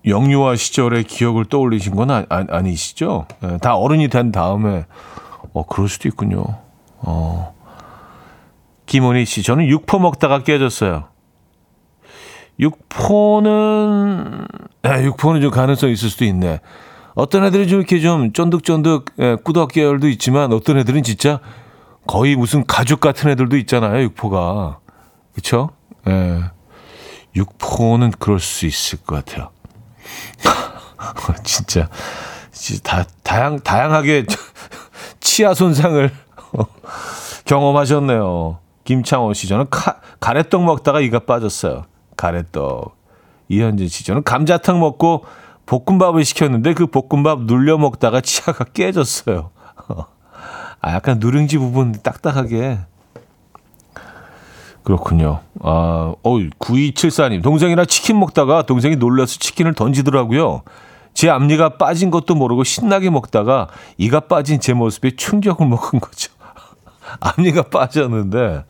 영유아 0.07 0.57
시절의 0.57 1.05
기억을 1.05 1.45
떠올리신 1.45 1.95
건 1.95 2.11
아, 2.11 2.25
아, 2.29 2.61
니시죠 2.61 3.27
네, 3.41 3.59
다 3.59 3.77
어른이 3.77 4.09
된 4.09 4.33
다음에 4.33 4.87
어 5.53 5.65
그럴 5.67 5.88
수도 5.88 6.09
있군요. 6.09 6.45
어. 6.99 7.55
김원희 8.87 9.25
씨, 9.25 9.43
저는 9.43 9.69
육포 9.69 9.99
먹다가 9.99 10.43
깨졌어요. 10.43 11.05
육포는 12.59 14.47
네, 14.83 15.05
육포는 15.05 15.41
좀 15.41 15.51
가능성 15.51 15.91
있을 15.91 16.11
수도 16.11 16.25
있네. 16.25 16.61
어떤 17.15 17.45
애들은 17.45 17.69
좀 17.69 17.79
이렇게 17.79 18.01
좀 18.01 18.33
쫀득쫀득 18.33 19.12
예, 19.19 19.37
꾸덕 19.43 19.73
계열도 19.73 20.09
있지만 20.09 20.53
어떤 20.53 20.79
애들은 20.79 21.03
진짜 21.03 21.41
거의 22.07 22.37
무슨 22.37 22.67
가죽 22.67 23.01
같은 23.01 23.31
애들도 23.31 23.57
있잖아요. 23.59 24.03
육포가 24.03 24.79
그렇죠? 25.33 25.71
예. 26.09 26.41
육포는 27.37 28.12
그럴 28.19 28.41
수 28.41 28.67
있을 28.67 28.99
것 29.03 29.25
같아요. 29.25 29.51
진짜, 31.45 31.88
진짜 32.53 32.83
다, 32.83 33.05
다양, 33.23 33.59
다양하게 33.61 34.27
치아 35.21 35.55
손상을 35.55 36.11
경험하셨네요. 37.45 38.59
김창호 38.85 39.33
씨, 39.35 39.49
저는 39.49 39.67
카, 39.71 40.01
가래떡 40.21 40.65
먹다가 40.65 41.01
이가 41.01 41.21
빠졌어요. 41.21 41.85
가래떡. 42.17 42.97
이현진 43.49 43.88
씨, 43.88 44.05
저는 44.05 44.23
감자탕 44.23 44.81
먹고 44.81 45.25
볶음밥을 45.67 46.25
시켰는데 46.25 46.75
그 46.75 46.87
볶음밥 46.87 47.43
눌려 47.43 47.79
먹다가 47.79 48.21
치아가 48.21 48.65
깨졌어요. 48.65 49.51
아, 50.81 50.95
약간 50.95 51.19
누룽지 51.19 51.59
부분 51.59 51.93
딱딱하게. 51.93 52.81
그렇군요. 54.83 55.40
아, 55.61 56.14
어, 56.23 56.31
9274님. 56.59 57.42
동생이랑 57.42 57.87
치킨 57.87 58.18
먹다가 58.18 58.62
동생이 58.62 58.97
놀라서 58.97 59.38
치킨을 59.38 59.75
던지더라고요. 59.75 60.62
제 61.14 61.29
앞니가 61.29 61.77
빠진 61.77 62.11
것도 62.11 62.35
모르고 62.35 62.64
신나게 62.64 63.11
먹다가 63.11 63.68
이가 63.99 64.21
빠진 64.21 64.61
제 64.61 64.73
모습에 64.73 65.12
충격을 65.14 65.66
먹은 65.66 66.01
거죠. 66.01 66.33
앞니가 67.21 67.64
빠졌는데, 67.64 68.64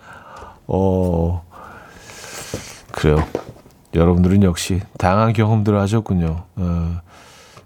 어, 0.67 1.43
그래요. 2.91 3.25
여러분들은 3.95 4.43
역시 4.43 4.81
다양한 4.99 5.33
경험들을 5.35 5.79
하셨군요. 5.81 6.45
어, 6.57 7.01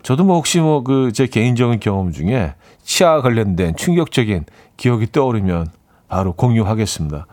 저도 0.03 0.25
뭐 0.25 0.37
혹시 0.37 0.61
뭐 0.61 0.83
그 0.85 1.11
제 1.13 1.27
개인적인 1.27 1.81
경험 1.81 2.13
중에 2.13 2.55
치아 2.85 3.21
관련된 3.23 3.75
충격적인 3.77 4.45
기억이 4.77 5.11
떠오르면 5.11 5.69
바로 6.09 6.33
공유하겠습니다. 6.33 7.27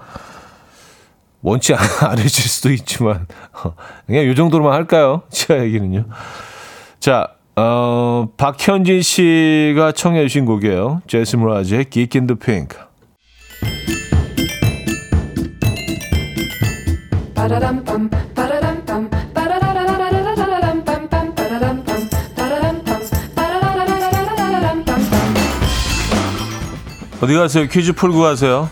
원치 1.43 1.73
않으실 1.75 2.49
수도 2.49 2.71
있지만 2.71 3.27
그냥 4.07 4.25
요 4.25 4.33
정도로만 4.33 4.73
할까요? 4.73 5.21
치아 5.29 5.59
얘기는요. 5.59 6.05
자, 6.99 7.27
어, 7.55 8.29
박현진 8.37 9.01
씨가 9.01 9.91
청해 9.91 10.23
주신 10.23 10.45
곡이에요. 10.45 11.01
제스 11.05 11.35
무라즈의 11.35 11.85
Geek 11.89 12.19
in 12.19 12.27
the 12.27 12.39
Pink. 12.39 12.79
어디 27.21 27.35
가세요? 27.35 27.67
퀴즈 27.67 27.93
풀고 27.93 28.19
가세요. 28.21 28.69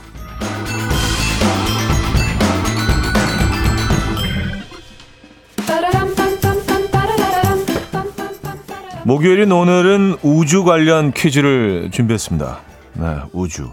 목요일인 9.11 9.51
오늘은 9.51 10.19
우주 10.23 10.63
관련 10.63 11.11
퀴즈를 11.11 11.89
준비했습니다. 11.91 12.59
네, 12.93 13.17
우주. 13.33 13.67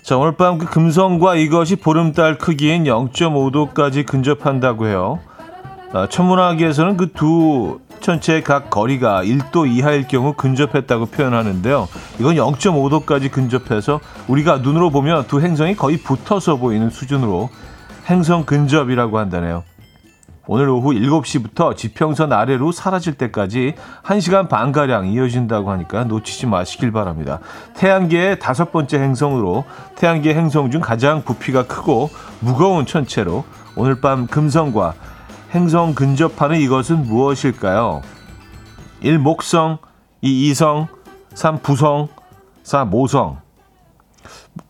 자, 0.00 0.16
오늘 0.16 0.32
밤 0.32 0.56
그 0.56 0.64
금성과 0.64 1.34
이것이 1.36 1.76
보름달 1.76 2.38
크기인 2.38 2.84
0.5도까지 2.84 4.06
근접한다고 4.06 4.86
해요. 4.86 5.20
아, 5.92 6.06
천문학에서는 6.08 6.96
그 6.96 7.12
두 7.12 7.80
천체의 8.00 8.42
각 8.42 8.70
거리가 8.70 9.24
1도 9.24 9.70
이하일 9.70 10.08
경우 10.08 10.32
근접했다고 10.32 11.06
표현하는데요. 11.06 11.86
이건 12.18 12.36
0.5도까지 12.36 13.30
근접해서 13.30 14.00
우리가 14.26 14.58
눈으로 14.58 14.88
보면 14.88 15.26
두 15.26 15.42
행성이 15.42 15.76
거의 15.76 15.98
붙어서 15.98 16.56
보이는 16.56 16.88
수준으로 16.88 17.50
행성 18.06 18.46
근접이라고 18.46 19.18
한다네요. 19.18 19.64
오늘 20.50 20.70
오후 20.70 20.92
7시부터 20.92 21.76
지평선 21.76 22.32
아래로 22.32 22.72
사라질 22.72 23.12
때까지 23.14 23.74
1시간 24.02 24.48
반가량 24.48 25.06
이어진다고 25.08 25.70
하니까 25.70 26.04
놓치지 26.04 26.46
마시길 26.46 26.90
바랍니다. 26.90 27.38
태양계의 27.76 28.38
다섯 28.38 28.72
번째 28.72 28.98
행성으로 28.98 29.64
태양계 29.94 30.34
행성 30.34 30.70
중 30.70 30.80
가장 30.80 31.22
부피가 31.22 31.66
크고 31.66 32.08
무거운 32.40 32.86
천체로 32.86 33.44
오늘 33.76 34.00
밤 34.00 34.26
금성과 34.26 34.94
행성 35.50 35.94
근접하는 35.94 36.58
이것은 36.60 37.02
무엇일까요? 37.02 38.00
1. 39.02 39.18
목성 39.18 39.78
2. 40.22 40.48
이성 40.48 40.88
3. 41.34 41.58
부성 41.58 42.08
4. 42.62 42.86
모성 42.86 43.47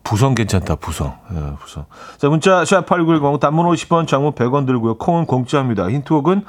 부성 0.03 0.35
괜찮다, 0.35 0.75
부성. 0.75 1.17
예, 1.33 1.55
부성. 1.59 1.85
자, 2.17 2.29
문자, 2.29 2.63
샵8910, 2.63 3.39
단문 3.39 3.65
50원, 3.67 4.07
장문 4.07 4.33
100원 4.33 4.65
들고요. 4.65 4.97
콩은 4.97 5.25
공짜입니다. 5.25 5.89
힌트곡은 5.89 6.43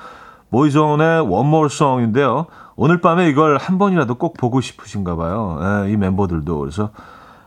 모이존의 0.48 1.24
More 1.24 1.66
Song인데요. 1.66 2.46
오늘 2.76 3.00
밤에 3.00 3.28
이걸 3.28 3.56
한 3.58 3.78
번이라도 3.78 4.14
꼭 4.16 4.36
보고 4.36 4.60
싶으신가 4.60 5.16
봐요. 5.16 5.58
예, 5.60 5.92
이 5.92 5.96
멤버들도. 5.96 6.58
그래서, 6.58 6.90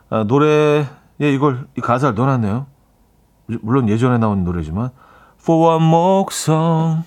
아, 0.09 0.23
노래에 0.23 0.85
이걸, 1.19 1.67
이 1.77 1.81
가사를 1.81 2.15
넣어놨네요. 2.15 2.65
물론 3.61 3.89
예전에 3.89 4.17
나온 4.19 4.43
노래지만, 4.43 4.89
For 5.41 5.75
One 5.75 5.85
More 5.85 6.25
Song. 6.31 7.03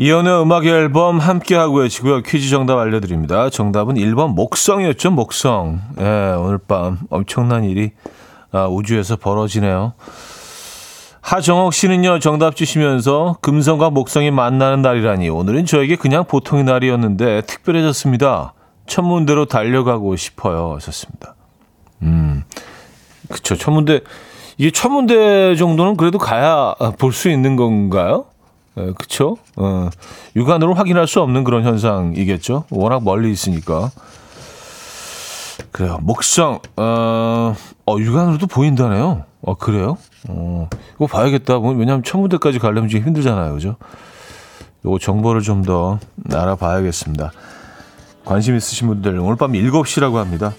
이연의 0.00 0.42
음악 0.42 0.64
앨범 0.64 1.18
함께하고 1.18 1.78
계시고요. 1.78 2.22
퀴즈 2.22 2.50
정답 2.50 2.78
알려드립니다. 2.78 3.50
정답은 3.50 3.96
1번 3.96 4.32
목성이었죠. 4.34 5.10
목성. 5.10 5.80
예, 5.98 6.34
오늘 6.38 6.58
밤 6.58 6.98
엄청난 7.10 7.64
일이 7.64 7.90
아, 8.52 8.68
우주에서 8.68 9.16
벌어지네요. 9.16 9.94
하정옥 11.20 11.74
씨는요. 11.74 12.20
정답 12.20 12.54
주시면서 12.54 13.38
금성과 13.42 13.90
목성이 13.90 14.30
만나는 14.30 14.82
날이라니 14.82 15.30
오늘은 15.30 15.66
저에게 15.66 15.96
그냥 15.96 16.24
보통의 16.24 16.62
날이었는데 16.62 17.40
특별해졌습니다. 17.42 18.54
천문대로 18.86 19.46
달려가고 19.46 20.14
싶어요. 20.14 20.74
하셨습니다. 20.76 21.34
음, 22.02 22.44
그쵸. 23.28 23.56
천문대 23.56 24.02
이게 24.58 24.70
천문대 24.70 25.56
정도는 25.56 25.96
그래도 25.96 26.18
가야 26.18 26.74
볼 26.98 27.12
수 27.12 27.28
있는 27.28 27.56
건가요? 27.56 28.26
에, 28.78 28.92
그쵸? 28.92 29.36
어, 29.56 29.90
육안으로 30.36 30.74
확인할 30.74 31.06
수 31.06 31.20
없는 31.20 31.44
그런 31.44 31.64
현상이겠죠. 31.64 32.64
워낙 32.70 33.02
멀리 33.02 33.30
있으니까. 33.32 33.90
그래요. 35.72 35.98
목성, 36.00 36.60
어, 36.76 37.54
어 37.86 37.98
육안으로도 37.98 38.46
보인다네요. 38.46 39.24
어, 39.42 39.54
그래요? 39.56 39.98
어, 40.28 40.68
이거 40.94 41.06
봐야겠다. 41.06 41.58
뭐, 41.58 41.72
왜냐하면 41.72 42.02
천문대까지 42.04 42.58
가려면 42.58 42.88
좀 42.88 43.00
힘들잖아요. 43.02 43.54
그죠? 43.54 43.76
요거 44.84 44.98
정보를 44.98 45.42
좀 45.42 45.62
더 45.62 45.98
알아봐야겠습니다. 46.32 47.32
관심 48.24 48.56
있으신 48.56 48.88
분들 48.88 49.18
오늘 49.18 49.36
밤 49.36 49.52
7시라고 49.52 50.14
합니다. 50.14 50.52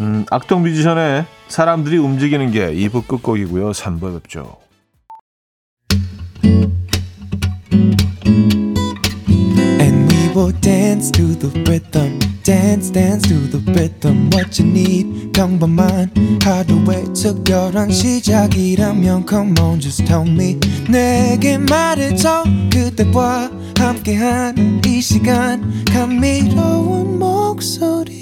음, 0.00 0.24
악동 0.30 0.62
뮤지션의 0.62 1.26
사람들이 1.48 1.98
움직이는 1.98 2.50
게 2.50 2.72
2부 2.72 3.06
끝곡이고요. 3.06 3.70
3부 3.70 4.20
뵙죠. 4.22 4.56
Will 10.42 10.52
dance 10.60 11.10
to 11.12 11.34
the 11.36 11.48
rhythm. 11.70 12.18
Dance, 12.42 12.90
dance 12.90 13.22
to 13.28 13.46
the 13.46 13.58
rhythm. 13.72 14.28
What 14.32 14.58
you 14.58 14.68
need, 14.68 15.30
평범한 15.32 16.10
하루의 16.42 17.04
특별한 17.14 17.92
시작이라면 17.92 19.26
Come 19.28 19.54
on, 19.60 19.80
just 19.80 20.04
tell 20.04 20.28
me. 20.28 20.58
내게 20.90 21.58
말해줘. 21.58 22.42
그대와 22.72 23.50
함께한 23.78 24.82
이 24.84 25.00
시간. 25.00 25.84
감미로운 25.84 27.20
목소리. 27.20 28.12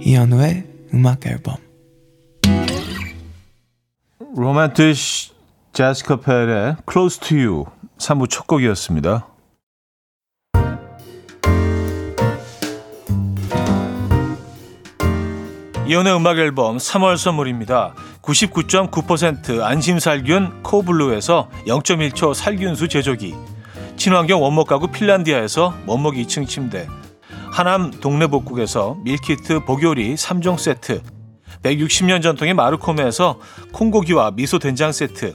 이현우의 0.00 0.64
음악 0.94 1.26
앨범. 1.26 1.56
로맨틱 4.34 4.96
재즈 5.72 6.04
커펠의 6.04 6.76
Close 6.90 7.20
to 7.20 7.36
You 7.36 7.79
3부 8.00 8.28
첫 8.28 8.46
곡이었습니다. 8.46 9.26
이현우의 15.86 16.14
음악 16.14 16.38
앨범 16.38 16.76
3월 16.76 17.16
선물입니다. 17.16 17.94
99.9% 18.22 19.60
안심살균 19.60 20.62
코블루에서 20.62 21.48
0.1초 21.66 22.32
살균수 22.32 22.88
제조기 22.88 23.34
친환경 23.96 24.40
원목 24.40 24.68
가구 24.68 24.86
핀란디아에서 24.88 25.74
원목 25.86 26.14
2층 26.14 26.46
침대 26.46 26.86
하남 27.50 27.90
동네복국에서 27.90 28.98
밀키트 29.02 29.64
복요리 29.64 30.14
3종 30.14 30.58
세트 30.58 31.02
160년 31.62 32.22
전통의 32.22 32.54
마르코메에서 32.54 33.40
콩고기와 33.72 34.30
미소 34.30 34.58
된장 34.58 34.92
세트 34.92 35.34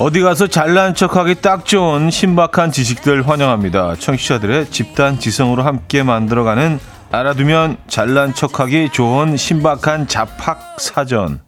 어디 0.00 0.22
가서 0.22 0.46
잘난 0.46 0.94
척하기 0.94 1.42
딱 1.42 1.66
좋은 1.66 2.10
신박한 2.10 2.72
지식들 2.72 3.28
환영합니다. 3.28 3.96
청취자들의 3.96 4.70
집단 4.70 5.18
지성으로 5.18 5.62
함께 5.62 6.02
만들어가는 6.02 6.80
알아두면 7.12 7.76
잘난 7.86 8.32
척하기 8.32 8.88
좋은 8.92 9.36
신박한 9.36 10.08
잡학 10.08 10.80
사전. 10.80 11.42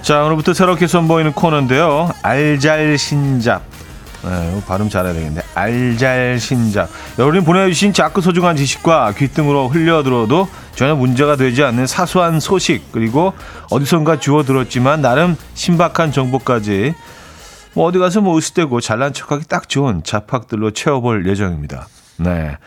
자, 0.00 0.22
오늘부터 0.22 0.54
새롭게 0.54 0.86
선보이는 0.86 1.32
코너인데요. 1.32 2.12
알잘신잡. 2.22 3.75
네, 4.26 4.60
발음 4.66 4.88
잘해야 4.88 5.12
되겠네. 5.12 5.40
알잘신작. 5.54 6.90
여러분이 7.18 7.44
보내주신 7.44 7.92
작고 7.92 8.20
소중한 8.20 8.56
지식과 8.56 9.12
귀등으로 9.16 9.68
흘려들어도 9.68 10.48
전혀 10.74 10.96
문제가 10.96 11.36
되지 11.36 11.62
않는 11.62 11.86
사소한 11.86 12.40
소식 12.40 12.90
그리고 12.90 13.34
어디선가 13.70 14.18
주워 14.18 14.42
들었지만 14.42 15.00
나름 15.00 15.36
신박한 15.54 16.10
정보까지 16.10 16.94
뭐 17.74 17.86
어디 17.86 17.98
가서 18.00 18.20
뭐 18.20 18.36
으스대고 18.36 18.80
잘난 18.80 19.12
척하기 19.12 19.46
딱 19.46 19.68
좋은 19.68 20.02
잡학들로 20.02 20.72
채워볼 20.72 21.28
예정입니다. 21.28 21.86
네. 22.18 22.58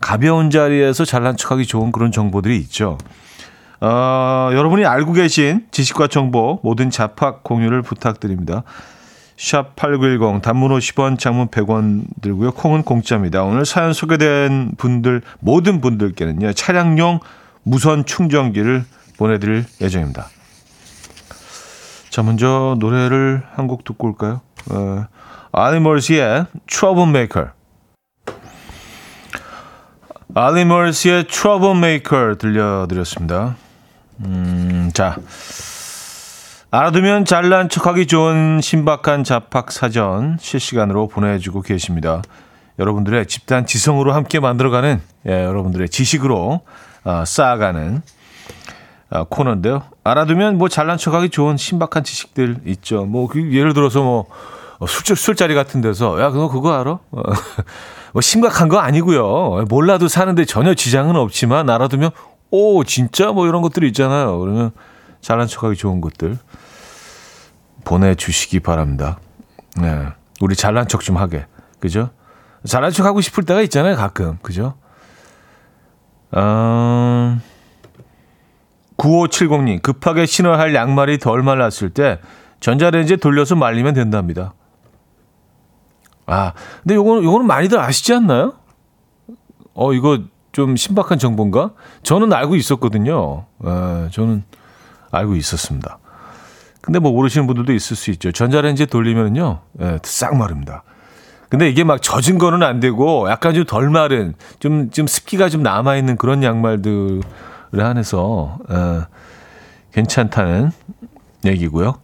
가벼운 0.00 0.50
자리에서 0.50 1.06
잘난 1.06 1.38
척하기 1.38 1.64
좋은 1.64 1.92
그런 1.92 2.12
정보들이 2.12 2.58
있죠. 2.58 2.98
어, 3.80 4.50
여러분이 4.52 4.84
알고 4.84 5.12
계신 5.12 5.64
지식과 5.70 6.08
정보 6.08 6.60
모든 6.62 6.90
잡학 6.90 7.42
공유를 7.42 7.80
부탁드립니다. 7.82 8.64
샵 9.36 9.74
8910 9.76 10.42
단문 10.42 10.70
50원 10.70 11.18
장문 11.18 11.48
100원 11.48 12.04
들고요. 12.20 12.52
콩은 12.52 12.82
공짜입니다. 12.84 13.42
오늘 13.42 13.64
사연 13.66 13.92
소개된 13.92 14.72
분들 14.76 15.22
모든 15.40 15.80
분들께는요. 15.80 16.52
차량용 16.52 17.20
무선 17.62 18.04
충전기를 18.04 18.84
보내드릴 19.18 19.64
예정입니다. 19.80 20.28
자 22.10 22.22
먼저 22.22 22.76
노래를 22.78 23.42
한 23.54 23.66
곡 23.66 23.82
듣고 23.84 24.08
올까요? 24.08 24.40
어, 24.70 25.06
아니멀스의 25.52 26.46
Troublemaker 26.68 27.48
아니멀스의 30.34 31.26
Troublemaker 31.26 32.38
들려드렸습니다. 32.38 33.56
음, 34.20 34.90
자 34.94 35.16
알아두면 36.76 37.24
잘난 37.24 37.68
척하기 37.68 38.08
좋은 38.08 38.60
신박한 38.60 39.22
잡학 39.22 39.70
사전 39.70 40.38
실시간으로 40.40 41.06
보내주고 41.06 41.62
계십니다. 41.62 42.20
여러분들의 42.80 43.26
집단 43.26 43.64
지성으로 43.64 44.12
함께 44.12 44.40
만들어가는 44.40 45.00
예, 45.28 45.44
여러분들의 45.44 45.88
지식으로 45.88 46.62
어, 47.04 47.24
쌓아가는 47.24 48.02
어, 49.10 49.22
코너인데요. 49.22 49.84
알아두면 50.02 50.58
뭐 50.58 50.68
잘난 50.68 50.98
척하기 50.98 51.28
좋은 51.28 51.56
신박한 51.56 52.02
지식들 52.02 52.56
있죠. 52.64 53.04
뭐그 53.04 53.54
예를 53.54 53.72
들어서 53.72 54.02
뭐 54.02 54.26
어, 54.80 54.86
술, 54.88 55.14
술자리 55.14 55.54
같은 55.54 55.80
데서 55.80 56.20
야 56.20 56.30
그거 56.30 56.48
그거 56.48 56.72
알아? 56.72 56.90
어, 56.90 57.22
뭐 58.12 58.20
심각한 58.20 58.68
거 58.68 58.78
아니고요. 58.78 59.66
몰라도 59.68 60.08
사는데 60.08 60.44
전혀 60.44 60.74
지장은 60.74 61.14
없지만 61.14 61.70
알아두면 61.70 62.10
오 62.50 62.82
진짜 62.82 63.30
뭐 63.30 63.46
이런 63.46 63.62
것들이 63.62 63.86
있잖아요. 63.86 64.40
그러면 64.40 64.72
잘난 65.20 65.46
척하기 65.46 65.76
좋은 65.76 66.00
것들. 66.00 66.36
보내주시기 67.84 68.60
바랍니다. 68.60 69.18
네. 69.76 70.06
우리 70.40 70.54
잘난 70.56 70.88
척 70.88 71.02
좀 71.02 71.16
하게. 71.16 71.46
그죠? 71.80 72.10
잘난 72.66 72.90
척 72.90 73.04
하고 73.06 73.20
싶을 73.20 73.44
때가 73.44 73.60
있잖아요, 73.62 73.96
가끔. 73.96 74.38
그죠? 74.42 74.74
어, 76.32 77.38
9570님, 78.96 79.82
급하게 79.82 80.26
신어야 80.26 80.58
할 80.58 80.74
양말이 80.74 81.18
덜 81.18 81.42
말랐을 81.42 81.90
때 81.90 82.20
전자레인지에 82.60 83.16
돌려서 83.16 83.54
말리면 83.54 83.94
된답니다. 83.94 84.54
아, 86.26 86.52
근데 86.82 86.94
요거는, 86.94 87.22
요거는 87.22 87.46
많이들 87.46 87.78
아시지 87.78 88.14
않나요? 88.14 88.54
어, 89.74 89.92
이거 89.92 90.20
좀 90.52 90.76
신박한 90.76 91.18
정보인가? 91.18 91.72
저는 92.02 92.32
알고 92.32 92.56
있었거든요. 92.56 93.44
에, 93.64 94.08
저는 94.10 94.44
알고 95.10 95.36
있었습니다. 95.36 95.98
근데 96.84 96.98
뭐 96.98 97.12
모르시는 97.12 97.46
분들도 97.46 97.72
있을 97.72 97.96
수 97.96 98.10
있죠. 98.10 98.30
전자레인지에 98.30 98.86
돌리면요, 98.86 99.60
예, 99.80 99.98
싹 100.02 100.36
마릅니다. 100.36 100.82
근데 101.48 101.70
이게 101.70 101.82
막 101.82 102.02
젖은 102.02 102.36
거는 102.36 102.62
안 102.62 102.78
되고 102.78 103.28
약간 103.30 103.54
좀 103.54 103.64
덜 103.64 103.88
마른, 103.88 104.34
좀, 104.58 104.90
좀 104.90 105.06
습기가 105.06 105.48
좀 105.48 105.62
남아 105.62 105.96
있는 105.96 106.16
그런 106.16 106.42
양말들을 106.42 107.22
한해서, 107.72 108.58
예, 108.70 109.00
괜찮다는 109.92 110.72
얘기고요. 111.46 111.94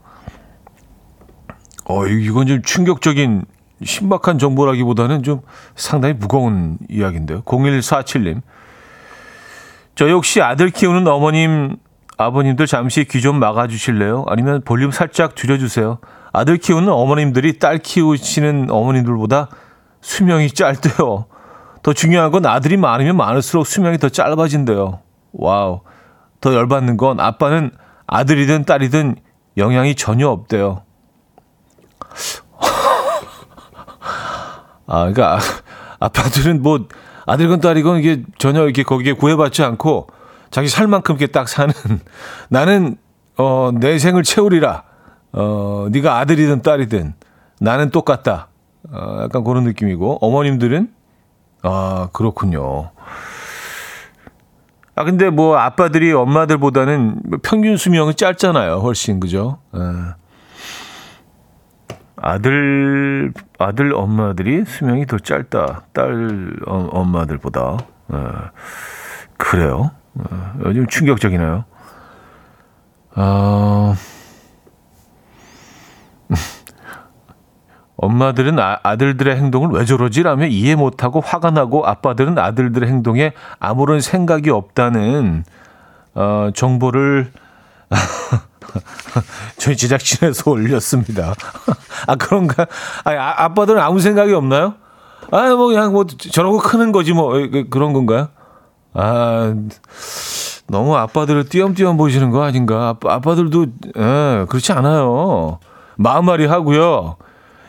어, 1.85 2.07
이건 2.07 2.47
좀 2.47 2.63
충격적인 2.63 3.45
신박한 3.85 4.39
정보라기보다는 4.39 5.23
좀 5.23 5.43
상당히 5.77 6.15
무거운 6.15 6.79
이야기인데요. 6.89 7.43
0147님. 7.43 8.41
저 9.95 10.09
역시 10.09 10.41
아들 10.41 10.71
키우는 10.71 11.07
어머님 11.07 11.77
아버님들 12.25 12.67
잠시 12.67 13.05
귀 13.05 13.21
좀 13.23 13.39
막아주실래요? 13.39 14.25
아니면 14.29 14.61
볼륨 14.65 14.91
살짝 14.91 15.37
줄여주세요. 15.37 15.99
아들 16.33 16.57
키우는 16.59 16.89
어머님들이 16.91 17.59
딸 17.59 17.79
키우시는 17.79 18.71
어머님들보다 18.71 19.49
수명이 20.03 20.51
짧대요. 20.51 21.27
더 21.83 21.93
중요한 21.95 22.31
건 22.31 22.45
아들이 22.47 22.77
많으면 22.77 23.17
많을수록 23.17 23.67
수명이 23.67 23.97
더 23.99 24.11
짧아진대요. 24.11 25.01
wow. 25.33 25.81
더 26.41 26.55
열받는 26.55 26.97
건 26.99 27.21
아빠는 27.21 27.71
아들이든 28.07 28.65
딸이든 28.65 29.17
영향이 29.57 29.95
전혀 29.95 30.29
없대요. 30.29 30.83
아, 34.87 35.11
그러니까 35.11 35.39
아빠들은 36.01 36.63
뭐 36.63 36.87
아들건 37.27 37.61
딸이건 37.61 37.99
이게 38.01 38.23
전혀 38.39 38.65
이렇게 38.65 38.83
거기에 38.83 39.13
구애받지 39.15 39.63
않고 39.63 40.09
자기 40.51 40.69
살 40.69 40.87
만큼 40.87 41.17
이렇게 41.17 41.31
딱 41.31 41.49
사는 41.49 41.73
나는 42.49 42.97
어, 43.37 43.71
내 43.73 43.99
생을 43.99 44.23
채우리라. 44.23 44.85
어, 45.33 45.87
네가 45.91 46.19
아들이든 46.19 46.63
딸이든 46.63 47.15
나는 47.61 47.91
똑같다. 47.91 48.49
어, 48.91 49.21
약간 49.23 49.45
그런 49.45 49.65
느낌이고 49.65 50.19
어머님들은 50.21 50.93
아 51.63 52.09
그렇군요. 52.13 52.91
아 54.95 55.05
근데 55.05 55.31
뭐 55.31 55.57
아빠들이 55.57 56.13
엄마들보다는 56.13 57.23
평균 57.43 57.77
수명은 57.77 58.17
짧잖아요. 58.17 58.79
훨씬 58.79 59.21
그죠? 59.21 59.59
아. 59.73 60.17
아들 62.23 63.33
아들 63.59 63.95
엄마들이 63.95 64.65
수명이 64.67 65.07
더 65.07 65.19
짧다. 65.19 65.85
딸 65.93 66.53
어, 66.67 66.89
엄마들보다. 66.93 67.79
아, 68.09 68.51
그래요. 69.39 69.93
어, 70.15 70.73
좀 70.73 70.87
충격적이네요. 70.87 71.65
어, 73.17 73.95
엄마들은 77.97 78.59
아, 78.59 78.97
들들의 78.97 79.37
행동을 79.37 79.79
왜 79.79 79.85
저러지? 79.85 80.23
라며 80.23 80.47
이해 80.47 80.75
못하고 80.75 81.21
화가 81.21 81.51
나고 81.51 81.87
아빠들은 81.87 82.39
아들들의 82.39 82.89
행동에 82.89 83.33
아무런 83.59 84.01
생각이 84.01 84.49
없다는 84.49 85.45
어, 86.15 86.49
정보를 86.55 87.31
저희 89.59 89.77
제작진에서 89.77 90.51
올렸습니다. 90.51 91.35
아, 92.07 92.15
그런가? 92.17 92.67
아, 93.05 93.35
아빠들은 93.45 93.81
아무 93.81 94.01
생각이 94.01 94.33
없나요? 94.33 94.75
아, 95.31 95.55
뭐, 95.55 95.67
그냥 95.67 95.93
뭐, 95.93 96.07
저러고 96.07 96.59
크는 96.59 96.93
거지, 96.93 97.13
뭐, 97.13 97.33
그, 97.33 97.69
그런 97.69 97.93
건가요? 97.93 98.29
아, 98.93 99.55
너무 100.67 100.97
아빠들을 100.97 101.49
띄엄띄엄 101.49 101.97
보시는 101.97 102.31
거 102.31 102.43
아닌가? 102.43 102.89
아빠, 102.89 103.15
아빠 103.15 103.35
들도, 103.35 103.67
예, 103.97 104.47
그렇지 104.49 104.73
않아요. 104.73 105.59
마음말이 105.97 106.47
하고요. 106.47 107.17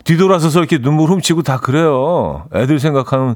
뒤돌아서서 0.04 0.60
이렇게 0.60 0.80
눈물 0.80 1.10
훔치고 1.10 1.44
다 1.44 1.58
그래요. 1.58 2.46
애들 2.54 2.80
생각하면 2.80 3.36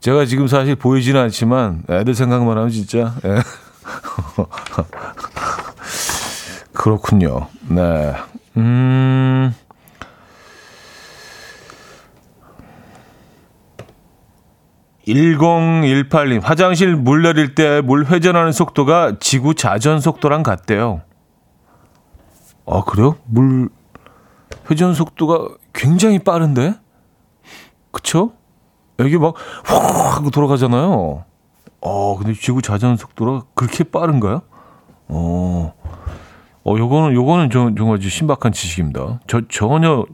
제가 0.00 0.26
지금 0.26 0.46
사실 0.46 0.76
보이지는 0.76 1.20
않지만 1.22 1.84
애들 1.88 2.14
생각만 2.14 2.58
하면 2.58 2.70
진짜 2.70 3.14
예. 3.24 3.40
그렇군요. 6.74 7.46
네. 7.68 8.14
음. 8.56 9.54
(1018님) 15.06 16.42
화장실 16.42 16.96
물 16.96 17.22
내릴 17.22 17.54
때 17.54 17.80
물 17.82 18.06
회전하는 18.06 18.52
속도가 18.52 19.16
지구 19.20 19.54
자전 19.54 20.00
속도랑 20.00 20.42
같대요. 20.42 21.02
아 22.66 22.82
그래요? 22.84 23.16
물 23.26 23.68
회전 24.70 24.94
속도가 24.94 25.56
굉장히 25.72 26.18
빠른데? 26.18 26.74
그쵸? 27.90 28.32
여기 28.98 29.18
막, 29.18 29.34
확 29.64 30.30
돌아가잖아요. 30.30 31.24
어, 31.80 32.16
근데 32.16 32.32
지구 32.32 32.62
자전 32.62 32.96
속도가 32.96 33.46
그렇게 33.54 33.84
빠른가요? 33.84 34.42
어, 35.08 35.74
어, 36.64 36.76
요거는, 36.78 37.14
요거는 37.14 37.50
좀, 37.50 37.76
정말 37.76 38.00
신박한 38.00 38.52
지식입니다. 38.52 39.20
저, 39.26 39.42
전혀 39.48 40.06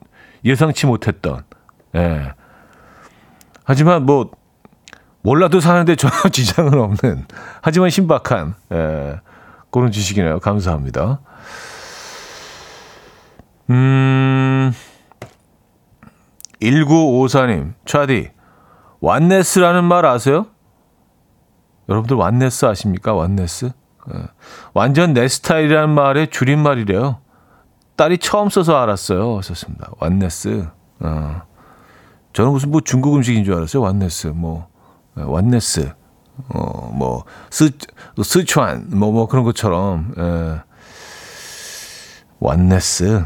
예상치 0.44 0.86
못했던, 0.86 1.44
예. 1.94 2.32
하지만 3.64 4.04
뭐, 4.04 4.30
몰라도 5.22 5.60
사는데 5.60 5.96
전혀 5.96 6.14
지장은 6.32 6.78
없는, 6.78 7.26
하지만 7.62 7.90
신박한, 7.90 8.54
예. 8.72 9.20
그런 9.70 9.92
지식이네요. 9.92 10.40
감사합니다. 10.40 11.20
음, 13.70 14.72
1954님, 16.60 17.74
차디, 17.84 18.30
완네스라는 19.00 19.84
말 19.84 20.04
아세요? 20.06 20.46
여러분들 21.88 22.16
완네스 22.16 22.64
아십니까? 22.66 23.14
완네스? 23.14 23.66
예. 24.14 24.18
완전 24.74 25.12
내 25.12 25.28
스타일이라는 25.28 25.90
말의 25.90 26.30
줄임말이래요. 26.30 27.18
딸이 27.96 28.18
처음 28.18 28.48
써서 28.48 28.76
알았어요. 28.80 29.42
썼습니다. 29.42 29.90
완네스. 29.98 30.66
어. 31.00 31.42
저는 32.32 32.52
무슨 32.52 32.70
뭐 32.70 32.80
중국 32.80 33.14
음식인 33.16 33.44
줄 33.44 33.54
알았어요. 33.54 33.82
완네스. 33.82 34.28
뭐, 34.28 34.68
예, 34.68 34.69
완네스. 35.26 35.92
어, 36.48 36.90
뭐, 36.94 37.24
스, 37.50 37.70
스촨. 38.22 38.84
뭐, 38.88 39.12
뭐 39.12 39.26
그런 39.28 39.44
것처럼. 39.44 40.14
예. 40.18 40.60
완네스. 42.38 43.24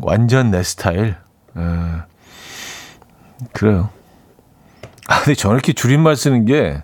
완전 0.00 0.50
내 0.50 0.62
스타일. 0.62 1.16
에. 1.56 1.60
그래요. 3.52 3.90
아, 5.08 5.20
근데 5.20 5.34
저는 5.34 5.56
이렇게 5.56 5.72
줄임말 5.72 6.16
쓰는 6.16 6.44
게, 6.44 6.82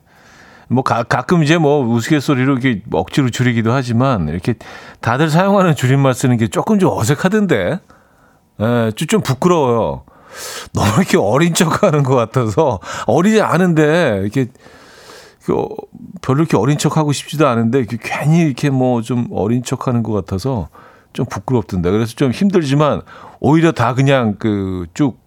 뭐, 0.68 0.82
가, 0.82 1.02
가끔 1.02 1.42
이제 1.42 1.58
뭐, 1.58 1.84
우스갯소리로 1.86 2.52
이렇게 2.54 2.82
억지로 2.92 3.30
줄이기도 3.30 3.72
하지만, 3.72 4.28
이렇게 4.28 4.54
다들 5.00 5.28
사용하는 5.28 5.74
줄임말 5.74 6.14
쓰는 6.14 6.36
게 6.36 6.48
조금 6.48 6.78
좀 6.78 6.90
어색하던데, 6.96 7.80
에, 8.60 8.90
좀 8.92 9.20
부끄러워요. 9.20 10.04
너무 10.72 10.88
이렇게 10.98 11.16
어린 11.18 11.54
척 11.54 11.82
하는 11.82 12.02
것 12.02 12.14
같아서, 12.14 12.80
어리지 13.06 13.40
않은데, 13.42 14.20
이렇게, 14.22 14.46
그, 15.44 15.66
별로 16.22 16.40
이렇게 16.40 16.56
어린 16.56 16.78
척 16.78 16.96
하고 16.96 17.12
싶지도 17.12 17.46
않은데, 17.48 17.84
괜히 18.00 18.40
이렇게 18.40 18.70
뭐 18.70 19.02
좀 19.02 19.26
어린 19.32 19.62
척 19.62 19.86
하는 19.88 20.02
것 20.02 20.12
같아서, 20.12 20.68
좀 21.12 21.26
부끄럽던데. 21.26 21.90
그래서 21.90 22.14
좀 22.14 22.32
힘들지만 22.32 23.02
오히려 23.40 23.70
다 23.72 23.94
그냥 23.94 24.34
그 24.38 24.86
쭉, 24.94 25.18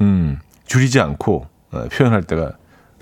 음, 0.00 0.38
줄이지 0.66 1.00
않고 1.00 1.46
어, 1.72 1.84
표현할 1.92 2.22
때가 2.22 2.52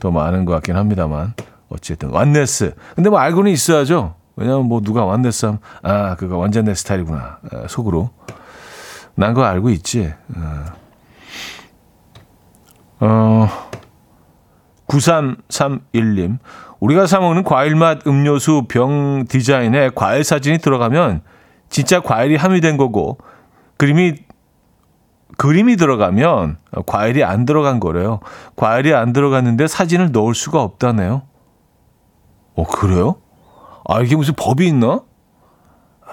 더 0.00 0.10
많은 0.10 0.44
것 0.44 0.52
같긴 0.54 0.76
합니다만. 0.76 1.34
어쨌든, 1.68 2.10
완네스. 2.10 2.74
근데 2.96 3.08
뭐 3.10 3.18
알고는 3.18 3.50
있어야죠. 3.52 4.14
왜냐면 4.36 4.66
뭐 4.66 4.80
누가 4.82 5.04
완네스 5.04 5.46
하면, 5.46 5.60
아, 5.82 6.16
그거 6.16 6.36
완전 6.36 6.64
내 6.64 6.74
스타일이구나. 6.74 7.38
아, 7.50 7.66
속으로. 7.68 8.10
난 9.14 9.34
그거 9.34 9.46
알고 9.46 9.70
있지. 9.70 10.12
어, 10.34 10.64
어 13.02 13.48
9331님. 14.86 16.38
우리가 16.78 17.06
사먹는 17.06 17.42
과일맛 17.42 18.06
음료수 18.06 18.66
병 18.68 19.24
디자인에 19.28 19.90
과일 19.94 20.22
사진이 20.22 20.58
들어가면 20.58 21.22
진짜 21.68 22.00
과일이 22.00 22.36
함유된 22.36 22.76
거고 22.76 23.18
그림이 23.76 24.14
그림이 25.36 25.76
들어가면 25.76 26.58
과일이 26.86 27.24
안 27.24 27.44
들어간 27.44 27.80
거래요. 27.80 28.20
과일이 28.54 28.94
안 28.94 29.12
들어갔는데 29.12 29.66
사진을 29.66 30.12
넣을 30.12 30.34
수가 30.34 30.62
없다네요. 30.62 31.22
어 32.54 32.66
그래요? 32.66 33.16
아 33.88 34.00
이게 34.00 34.14
무슨 34.14 34.34
법이 34.36 34.68
있나? 34.68 35.00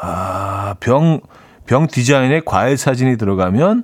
아 0.02 0.74
병병 0.80 1.22
병 1.68 1.86
디자인에 1.86 2.42
과일 2.46 2.78
사진이 2.78 3.18
들어가면 3.18 3.84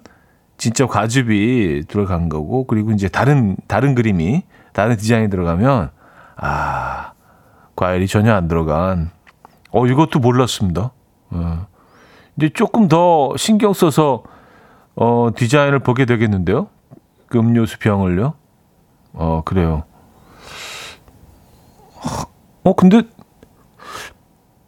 진짜 0.57 0.87
과즙이 0.87 1.83
들어간 1.87 2.29
거고 2.29 2.65
그리고 2.65 2.91
이제 2.91 3.07
다른 3.07 3.57
다른 3.67 3.95
그림이 3.95 4.43
다른 4.73 4.97
디자인이 4.97 5.29
들어가면 5.29 5.91
아 6.37 7.13
과일이 7.75 8.07
전혀 8.07 8.33
안 8.33 8.47
들어간 8.47 9.11
어 9.71 9.85
이것도 9.85 10.19
몰랐습니다. 10.19 10.91
어. 11.31 11.67
이제 12.37 12.49
조금 12.49 12.87
더 12.87 13.35
신경 13.37 13.73
써서 13.73 14.23
어, 14.95 15.29
디자인을 15.35 15.79
보게 15.79 16.05
되겠는데요. 16.05 16.67
그 17.27 17.37
음료수 17.37 17.79
병을요. 17.79 18.33
어, 19.13 19.41
그래요. 19.43 19.83
어, 22.63 22.73
근데 22.73 23.03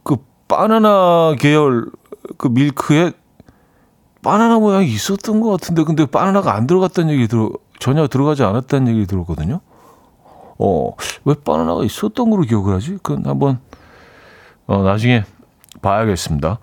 그 0.02 0.16
바나나 0.46 1.34
계열 1.38 1.90
그 2.36 2.48
밀크에 2.48 3.12
바나나 4.22 4.58
모양이 4.58 4.86
있었던 4.86 5.40
것 5.40 5.50
같은데 5.50 5.84
근데 5.84 6.06
바나나가 6.06 6.54
안 6.54 6.66
들어갔다는 6.66 7.12
얘기 7.14 7.28
들어 7.28 7.50
전혀 7.78 8.06
들어가지 8.08 8.42
않았다는 8.42 8.88
얘기 8.88 9.06
들었거든요. 9.06 9.60
어, 10.58 10.90
왜 11.24 11.34
바나나가 11.34 11.84
있었던 11.84 12.30
걸로 12.30 12.42
기억을 12.42 12.74
하지? 12.74 12.98
그건 13.02 13.24
한번 13.26 13.60
어, 14.66 14.82
나중에 14.82 15.24
봐야겠습니다. 15.80 16.58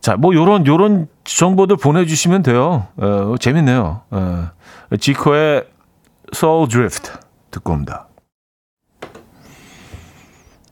자, 0.00 0.16
뭐 0.16 0.34
요런 0.34 0.66
요런 0.66 1.08
정보들 1.24 1.76
보내 1.76 2.06
주시면 2.06 2.42
돼요. 2.42 2.86
어, 2.96 3.34
재밌네요. 3.40 4.02
어, 4.10 4.48
지코의 5.00 5.66
Soul 6.34 6.68
Drift 6.68 7.12
듣고 7.50 7.72
옵니다. 7.72 8.08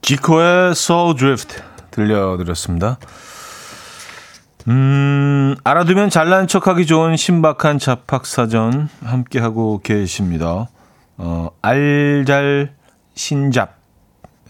지코의 0.03 0.73
Soul 0.73 1.17
Drift 1.17 1.63
들려드렸습니다. 1.91 2.99
음, 4.69 5.55
알아두면 5.63 6.11
잘난 6.11 6.47
척하기 6.47 6.87
좋은 6.87 7.17
신박한 7.17 7.79
잡학사전 7.79 8.89
함께하고 9.03 9.81
계십니다. 9.83 10.69
어, 11.17 11.51
알잘 11.63 12.75
신잡. 13.15 13.83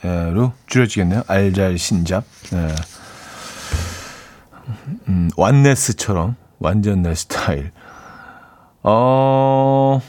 로 0.02 0.52
줄여지겠네요. 0.66 1.22
알잘 1.26 1.78
신잡. 1.78 2.24
네. 2.52 2.68
음, 5.08 5.30
완네스처럼 5.34 6.36
완전 6.58 7.00
내 7.00 7.14
스타일. 7.14 7.72
어, 8.82 10.02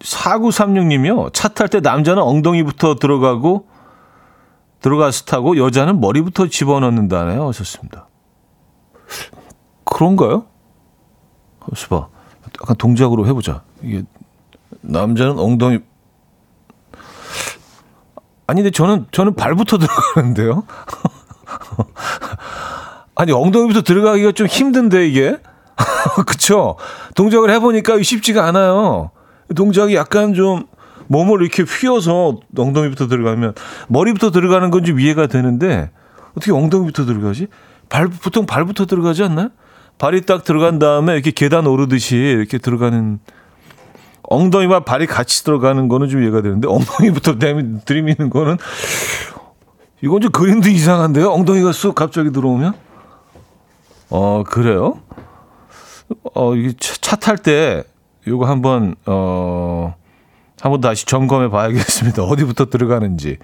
4936님이요. 0.00 1.30
차 1.34 1.50
탈 1.50 1.68
때 1.68 1.80
남자는 1.80 2.22
엉덩이부터 2.22 2.94
들어가고 2.96 3.66
들어가서 4.80 5.24
타고 5.24 5.56
여자는 5.56 6.00
머리부터 6.00 6.48
집어넣는다네요. 6.48 7.48
하셨습니다. 7.48 8.08
그런가요? 9.84 10.46
하면서 11.60 11.88
봐. 11.88 12.08
약간 12.62 12.76
동작으로 12.76 13.26
해보자. 13.26 13.62
이게 13.82 14.02
남자는 14.80 15.38
엉덩이 15.38 15.80
아니 18.46 18.62
근데 18.62 18.70
저는 18.70 19.06
저는 19.12 19.34
발부터 19.34 19.78
들어가는데요. 19.78 20.64
아니 23.14 23.32
엉덩이부터 23.32 23.82
들어가기가 23.82 24.32
좀 24.32 24.46
힘든데 24.46 25.08
이게 25.08 25.36
그쵸? 26.26 26.76
동작을 27.14 27.50
해보니까 27.50 28.02
쉽지가 28.02 28.46
않아요. 28.46 29.10
동작이 29.54 29.94
약간 29.94 30.34
좀 30.34 30.66
몸을 31.10 31.42
이렇게 31.42 31.64
휘어서 31.64 32.38
엉덩이부터 32.56 33.08
들어가면 33.08 33.54
머리부터 33.88 34.30
들어가는 34.30 34.70
건 34.70 34.84
좀 34.84 35.00
이해가 35.00 35.26
되는데 35.26 35.90
어떻게 36.36 36.52
엉덩이부터 36.52 37.04
들어가지? 37.04 37.48
발 37.88 38.06
보통 38.08 38.46
발부터 38.46 38.86
들어가지 38.86 39.24
않나요? 39.24 39.48
발이 39.98 40.22
딱 40.22 40.44
들어간 40.44 40.78
다음에 40.78 41.14
이렇게 41.14 41.32
계단 41.32 41.66
오르듯이 41.66 42.14
이렇게 42.16 42.58
들어가는 42.58 43.18
엉덩이와 44.22 44.80
발이 44.84 45.06
같이 45.06 45.42
들어가는 45.44 45.88
거는 45.88 46.08
좀 46.08 46.22
이해가 46.22 46.42
되는데 46.42 46.68
엉덩이부터 46.68 47.38
들이미는 47.84 48.30
거는 48.30 48.56
이건 50.02 50.20
좀 50.20 50.30
그림도 50.30 50.68
이상한데요? 50.68 51.30
엉덩이가 51.32 51.72
쑥 51.72 51.96
갑자기 51.96 52.30
들어오면? 52.30 52.72
어, 54.10 54.44
그래요? 54.46 55.00
어, 56.34 56.54
이게 56.54 56.72
차 56.78 57.16
탈 57.16 57.36
때, 57.36 57.82
요거 58.26 58.46
한번 58.46 58.94
어 59.06 59.94
한번 60.60 60.80
다시 60.80 61.06
점검해 61.06 61.48
봐야겠습니다. 61.48 62.22
어디부터 62.24 62.66
들어가는지. 62.66 63.38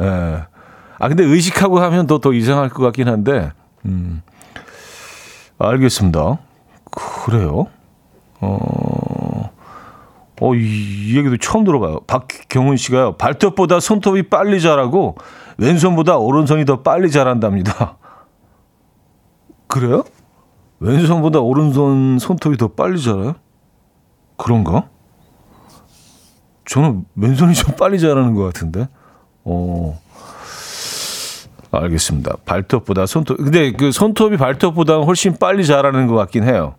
예. 0.00 0.42
아 0.98 1.08
근데 1.08 1.24
의식하고 1.24 1.80
하면 1.80 2.06
더 2.06 2.18
더 2.18 2.32
이상할 2.32 2.68
것 2.70 2.82
같긴 2.84 3.08
한데. 3.08 3.50
음. 3.86 4.22
알겠습니다. 5.58 6.38
그래요. 7.24 7.66
어. 8.40 9.50
어, 10.40 10.54
이, 10.54 10.58
이 11.12 11.16
얘기도 11.16 11.36
처음 11.36 11.64
들어봐요. 11.64 12.00
박경훈 12.06 12.76
씨가요. 12.76 13.16
발톱보다 13.16 13.78
손톱이 13.78 14.24
빨리 14.24 14.60
자라고 14.60 15.16
왼손보다 15.58 16.16
오른손이 16.16 16.64
더 16.64 16.82
빨리 16.82 17.10
자란답니다. 17.10 17.96
그래요? 19.68 20.02
왼손보다 20.80 21.38
오른손 21.40 22.18
손톱이 22.18 22.56
더 22.56 22.68
빨리 22.68 23.00
자라요? 23.00 23.34
그런가? 24.36 24.88
저는 26.72 27.04
왼손이 27.16 27.52
좀 27.52 27.76
빨리 27.76 28.00
자라는 28.00 28.34
것 28.34 28.44
같은데. 28.44 28.88
어. 29.44 30.00
알겠습니다. 31.70 32.36
발톱보다 32.46 33.04
손톱. 33.04 33.36
근데 33.36 33.72
그 33.72 33.92
손톱이 33.92 34.38
발톱보다 34.38 34.96
훨씬 35.00 35.36
빨리 35.38 35.66
자라는 35.66 36.06
것 36.06 36.14
같긴 36.14 36.44
해요. 36.44 36.76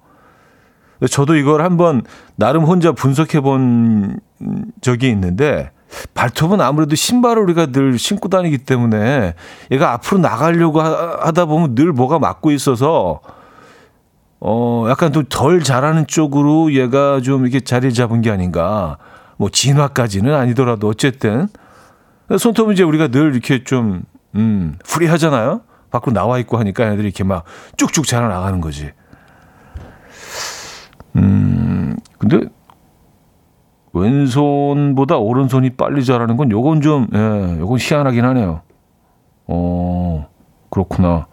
저도 1.11 1.35
이걸 1.35 1.61
한번 1.61 2.01
나름 2.35 2.63
혼자 2.63 2.91
분석해 2.91 3.41
본 3.41 4.19
적이 4.81 5.09
있는데 5.09 5.69
발톱은 6.15 6.59
아무래도 6.59 6.95
신발을 6.95 7.43
우리가 7.43 7.67
늘 7.67 7.99
신고 7.99 8.29
다니기 8.29 8.59
때문에 8.59 9.35
얘가 9.69 9.91
앞으로 9.93 10.21
나가려고 10.21 10.81
하다 10.81 11.45
보면 11.45 11.75
늘 11.75 11.91
뭐가 11.91 12.17
막고 12.17 12.49
있어서 12.51 13.19
어 14.39 14.87
약간 14.89 15.13
좀 15.13 15.25
덜 15.29 15.61
자라는 15.61 16.07
쪽으로 16.07 16.73
얘가 16.73 17.21
좀 17.21 17.43
이렇게 17.43 17.59
자리 17.59 17.93
잡은 17.93 18.21
게 18.21 18.31
아닌가. 18.31 18.97
뭐 19.43 19.49
진화까지는 19.49 20.33
아니더라도 20.33 20.87
어쨌든 20.87 21.49
손톱은 22.37 22.75
이제 22.75 22.83
우리가 22.83 23.09
늘 23.09 23.33
이렇게 23.33 23.65
좀 23.65 24.03
음, 24.35 24.77
프리하잖아요. 24.85 25.61
밖으로 25.91 26.13
나와 26.13 26.39
있고 26.39 26.57
하니까 26.57 26.85
애들이 26.85 27.07
이렇게 27.07 27.25
막 27.25 27.43
쭉쭉 27.75 28.07
자라 28.07 28.29
나가는 28.29 28.61
거지. 28.61 28.91
음, 31.17 31.97
근데 32.17 32.39
왼손보다 33.91 35.17
오른손이 35.17 35.71
빨리 35.71 36.05
자라는 36.05 36.37
건 36.37 36.49
요건 36.49 36.79
좀, 36.79 37.07
예, 37.13 37.59
요건 37.59 37.77
희한하긴 37.79 38.23
하네요. 38.23 38.61
어, 39.47 40.29
그렇구나. 40.69 41.27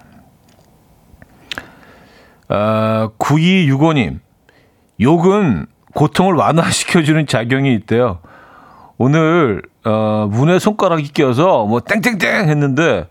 아, 2.49 3.11
9265님. 3.21 4.19
욕은 5.01 5.67
고통을 5.95 6.35
완화시켜주는 6.35 7.27
작용이 7.27 7.75
있대요. 7.75 8.19
오늘, 8.99 9.63
어, 9.85 10.29
문에 10.31 10.59
손가락이 10.59 11.13
껴서 11.13 11.65
뭐 11.67 11.81
땡땡땡 11.81 12.49
했는데, 12.49 13.07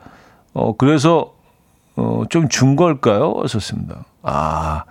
어, 0.53 0.75
그래서, 0.77 1.33
어, 1.95 2.23
좀 2.29 2.47
준 2.47 2.75
걸까요? 2.75 3.35
하셨습니다. 3.41 4.05
아, 4.23 4.83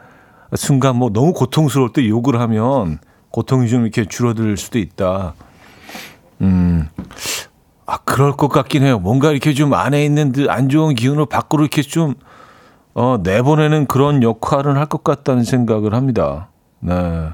순간 0.54 0.96
뭐 0.96 1.10
너무 1.10 1.32
고통스러울 1.32 1.92
때 1.92 2.06
욕을 2.08 2.40
하면 2.40 2.98
고통이 3.30 3.68
좀 3.68 3.82
이렇게 3.82 4.04
줄어들 4.04 4.56
수도 4.56 4.78
있다. 4.78 5.34
음, 6.40 6.88
아, 7.86 7.98
그럴 8.04 8.32
것 8.32 8.48
같긴 8.48 8.82
해요. 8.82 8.98
뭔가 8.98 9.30
이렇게 9.30 9.54
좀 9.54 9.72
안에 9.74 10.04
있는 10.04 10.32
안 10.48 10.68
좋은 10.68 10.94
기운을 10.94 11.26
밖으로 11.26 11.62
이렇게 11.62 11.82
좀, 11.82 12.14
어, 12.94 13.18
내보내는 13.22 13.86
그런 13.86 14.22
역할을 14.22 14.76
할 14.76 14.86
것 14.86 15.04
같다는 15.04 15.44
생각을 15.44 15.94
합니다. 15.94 16.48
네. 16.80 17.28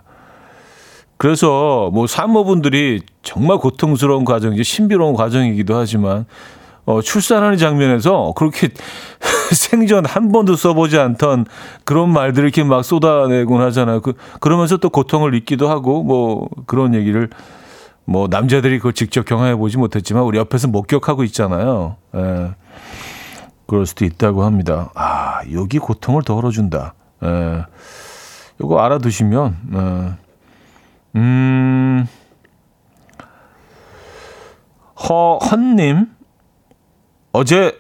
그래서 1.24 1.88
뭐 1.94 2.06
산모분들이 2.06 3.00
정말 3.22 3.56
고통스러운 3.56 4.26
과정이죠. 4.26 4.62
신비로운 4.62 5.14
과정이기도 5.14 5.74
하지만, 5.74 6.26
어, 6.84 7.00
출산하는 7.00 7.56
장면에서 7.56 8.34
그렇게 8.36 8.68
생전 9.50 10.04
한 10.04 10.32
번도 10.32 10.54
써보지 10.54 10.98
않던 10.98 11.46
그런 11.84 12.12
말들을 12.12 12.46
이렇게 12.46 12.62
막 12.62 12.84
쏟아내곤 12.84 13.62
하잖아요. 13.62 14.02
그, 14.02 14.12
그러면서 14.40 14.76
또 14.76 14.90
고통을 14.90 15.34
잊기도 15.34 15.70
하고 15.70 16.02
뭐 16.02 16.46
그런 16.66 16.92
얘기를 16.92 17.30
뭐 18.04 18.28
남자들이 18.28 18.76
그걸 18.76 18.92
직접 18.92 19.24
경험해 19.24 19.56
보지 19.56 19.78
못했지만 19.78 20.24
우리 20.24 20.36
옆에서 20.36 20.68
목격하고 20.68 21.24
있잖아요. 21.24 21.96
예. 22.16 22.50
그럴 23.66 23.86
수도 23.86 24.04
있다고 24.04 24.44
합니다. 24.44 24.90
아, 24.94 25.40
여기 25.54 25.78
고통을 25.78 26.22
덜어준다. 26.22 26.92
예. 27.24 27.64
요거 28.60 28.78
알아두시면, 28.78 29.56
예. 29.72 30.23
음, 31.16 32.06
허헌님, 35.08 36.06
어제 37.32 37.78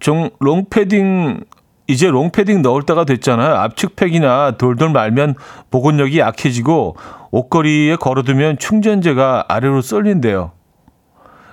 좀 0.00 0.30
롱패딩 0.40 1.44
이제 1.86 2.08
롱패딩 2.08 2.62
넣을 2.62 2.82
때가 2.82 3.04
됐잖아요. 3.04 3.54
압축팩이나 3.54 4.52
돌돌 4.56 4.90
말면 4.90 5.34
보건력이 5.70 6.18
약해지고 6.18 6.96
옷걸이에 7.30 7.96
걸어두면 7.96 8.58
충전재가 8.58 9.46
아래로 9.48 9.82
쏠린대요. 9.82 10.52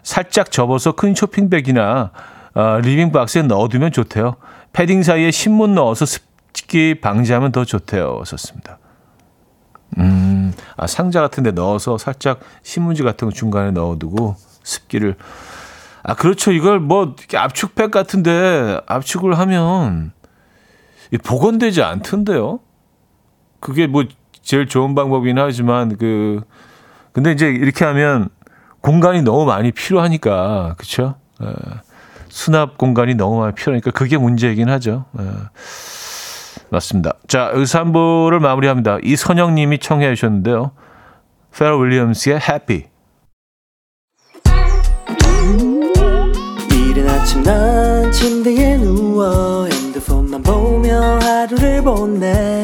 살짝 0.03 0.51
접어서 0.51 0.93
큰 0.93 1.13
쇼핑백이나 1.13 2.11
어, 2.55 2.79
리빙박스에 2.81 3.43
넣어두면 3.43 3.91
좋대요. 3.91 4.35
패딩 4.73 5.03
사이에 5.03 5.31
신문 5.31 5.75
넣어서 5.75 6.05
습기 6.05 6.99
방지하면 6.99 7.51
더 7.51 7.65
좋대요. 7.65 8.23
썼습니다. 8.25 8.79
음, 9.97 10.53
아, 10.77 10.87
상자 10.87 11.21
같은 11.21 11.43
데 11.43 11.51
넣어서 11.51 11.97
살짝 11.97 12.39
신문지 12.63 13.03
같은 13.03 13.27
거 13.27 13.33
중간에 13.33 13.71
넣어두고 13.71 14.35
습기를 14.63 15.15
아, 16.03 16.13
그렇죠. 16.15 16.51
이걸 16.51 16.79
뭐 16.79 17.15
압축팩 17.35 17.91
같은데 17.91 18.79
압축을 18.87 19.37
하면 19.37 20.11
복원되지 21.23 21.83
않던데요. 21.83 22.59
그게 23.59 23.87
뭐 23.87 24.05
제일 24.41 24.67
좋은 24.67 24.95
방법이긴 24.95 25.37
하지만 25.37 25.97
그 25.97 26.41
근데 27.11 27.31
이제 27.31 27.47
이렇게 27.47 27.83
하면 27.85 28.29
공간이 28.81 29.21
너무 29.21 29.45
많이 29.45 29.71
필요하니까 29.71 30.75
그렇죠. 30.77 31.15
에, 31.41 31.47
수납 32.29 32.77
공간이 32.77 33.15
너무 33.15 33.39
많이 33.39 33.53
필요하니까 33.53 33.91
그게 33.91 34.17
문제이긴 34.17 34.69
하죠. 34.69 35.05
에, 35.19 35.23
맞습니다. 36.71 37.13
자, 37.27 37.51
3부를 37.53 38.39
마무리합니다. 38.39 38.97
이선영 39.03 39.55
님이 39.55 39.79
청해 39.79 40.13
주셨는데요. 40.15 40.71
페러 41.57 41.77
윌리엄스의 41.77 42.39
Happy. 42.41 42.89
아침 47.19 47.43
난 47.43 48.11
침대에 48.11 48.77
누워 48.77 49.65
핸드폰만 49.65 50.41
보며 50.41 51.19
하루를 51.19 51.83
보내 51.83 52.63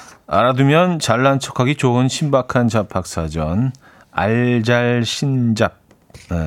알아두면 0.33 0.99
잘난 0.99 1.41
척하기 1.41 1.75
좋은 1.75 2.07
신박한 2.07 2.69
잡학사전 2.69 3.73
알잘 4.11 5.03
신잡 5.03 5.81
네, 6.29 6.37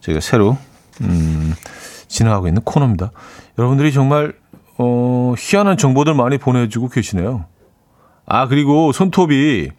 저희가 0.00 0.20
새로 0.22 0.56
음, 1.02 1.52
진행하고 2.08 2.48
있는 2.48 2.62
코너입니다. 2.62 3.10
여러분들이 3.58 3.92
정말 3.92 4.32
어, 4.78 5.34
희한한 5.36 5.76
정보들 5.76 6.14
많이 6.14 6.38
보내주고 6.38 6.88
계시네요. 6.88 7.44
아 8.24 8.48
그리고 8.48 8.92
손톱이 8.92 9.72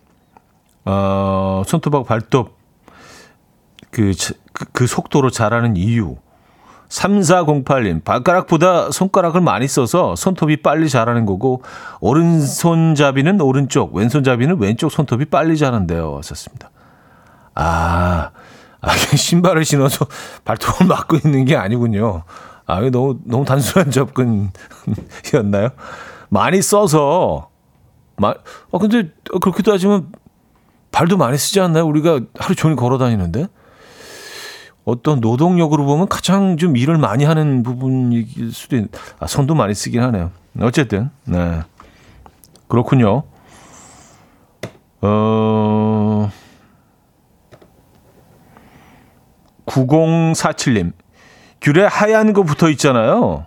어, 0.86 1.64
손톱하고 1.66 2.06
발톱 2.06 2.56
그, 3.90 4.12
그, 4.54 4.66
그 4.74 4.86
속도로 4.86 5.32
자라는 5.32 5.76
이유 5.76 6.18
3408님, 6.90 8.04
발가락보다 8.04 8.92
손가락을 8.92 9.42
많이 9.42 9.68
써서 9.68 10.16
손톱이 10.16 10.62
빨리 10.62 10.90
자라는 10.90 11.26
거고, 11.26 11.62
오른손잡이는 12.00 13.42
오른쪽, 13.42 13.94
왼손잡이는 13.94 14.60
왼쪽 14.60 14.92
손톱이 14.92 15.26
빨리 15.26 15.58
자란대요. 15.58 16.22
썼습니다. 16.24 16.72
아, 17.56 18.32
아, 18.80 18.92
신발을 19.16 19.66
신어서 19.66 20.08
발톱을 20.46 20.88
막고 20.88 21.18
있는 21.18 21.46
게 21.46 21.56
아니군요. 21.56 22.24
아, 22.66 22.80
이거 22.80 22.90
너무, 22.90 23.20
너무 23.26 23.46
단순한 23.46 23.92
접근이었나요? 23.92 25.70
많이 26.30 26.62
써서, 26.62 27.50
마, 28.16 28.30
아, 28.30 28.78
근데 28.78 29.12
그렇게 29.42 29.64
따지면 29.64 30.12
발도 30.92 31.18
많이 31.18 31.38
쓰지 31.38 31.60
않나요? 31.60 31.86
우리가 31.86 32.22
하루 32.40 32.56
종일 32.56 32.76
걸어 32.76 32.98
다니는데. 32.98 33.48
어떤 34.88 35.20
노동력으로 35.20 35.84
보면 35.84 36.08
가장 36.08 36.56
좀 36.56 36.78
일을 36.78 36.98
많이 36.98 37.26
하는 37.26 37.62
부분일 37.62 38.54
수도 38.54 38.78
있, 38.78 38.86
아, 39.20 39.28
손도 39.28 39.54
많이 39.54 39.74
쓰긴 39.74 40.02
하네요. 40.02 40.32
어쨌든, 40.62 41.10
네. 41.26 41.62
그렇군요. 42.70 43.24
어, 45.02 46.32
9047님. 49.66 50.94
귤에 51.60 51.84
하얀 51.84 52.32
거 52.32 52.44
붙어 52.44 52.70
있잖아요. 52.70 53.46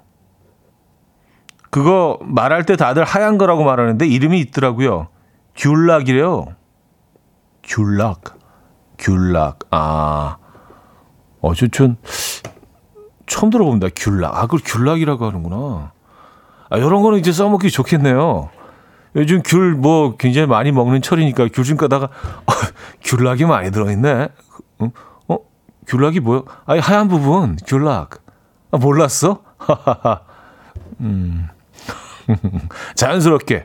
그거 1.70 2.18
말할 2.20 2.66
때 2.66 2.76
다들 2.76 3.04
하얀 3.04 3.38
거라고 3.38 3.64
말하는데 3.64 4.06
이름이 4.06 4.40
있더라고요. 4.40 5.08
귤락이래요. 5.56 6.48
귤락. 7.62 8.38
귤락. 8.98 9.60
아. 9.70 10.36
어, 11.40 11.54
저, 11.54 11.66
전 11.68 11.96
처음 13.26 13.50
들어봅니다. 13.50 13.88
귤락. 13.94 14.36
아, 14.36 14.42
그걸 14.42 14.60
귤락이라고 14.64 15.26
하는구나. 15.26 15.92
아, 16.70 16.76
이런 16.76 17.02
거는 17.02 17.18
이제 17.18 17.32
써먹기 17.32 17.70
좋겠네요. 17.70 18.50
요즘 19.16 19.42
귤 19.42 19.74
뭐 19.76 20.16
굉장히 20.16 20.46
많이 20.46 20.70
먹는 20.72 21.02
철이니까 21.02 21.48
귤 21.52 21.64
좀 21.64 21.76
까다가 21.76 22.06
어, 22.06 22.52
귤락이 23.02 23.44
많이 23.44 23.70
들어있네. 23.70 24.28
어? 24.78 24.90
어? 25.28 25.38
귤락이 25.86 26.20
뭐야? 26.20 26.42
아니, 26.66 26.80
하얀 26.80 27.08
부분, 27.08 27.56
귤락. 27.66 28.22
아, 28.72 28.76
몰랐어? 28.78 29.42
음. 31.00 31.48
자연스럽게. 32.94 33.54
에. 33.56 33.64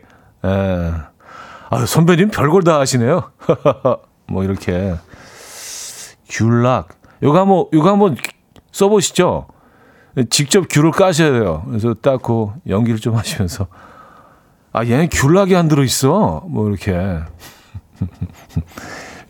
아, 1.70 1.86
선배님 1.86 2.30
별걸 2.32 2.64
다 2.64 2.80
하시네요. 2.80 3.32
뭐 4.28 4.44
이렇게. 4.44 4.96
귤락. 6.30 6.90
요거 7.24 7.40
한번, 7.40 7.66
요거 7.74 7.90
한번 7.90 8.18
써보시죠. 8.72 9.48
직접 10.30 10.68
귤을 10.70 10.92
까셔야 10.92 11.32
돼요. 11.32 11.64
그래서 11.68 11.94
딱그 11.94 12.54
연기를 12.68 13.00
좀 13.00 13.16
하시면서. 13.16 13.68
아, 14.72 14.86
얘는 14.86 15.10
귤락이 15.10 15.56
안 15.56 15.68
들어 15.68 15.84
있어. 15.84 16.44
뭐 16.48 16.70
이렇게. 16.70 16.94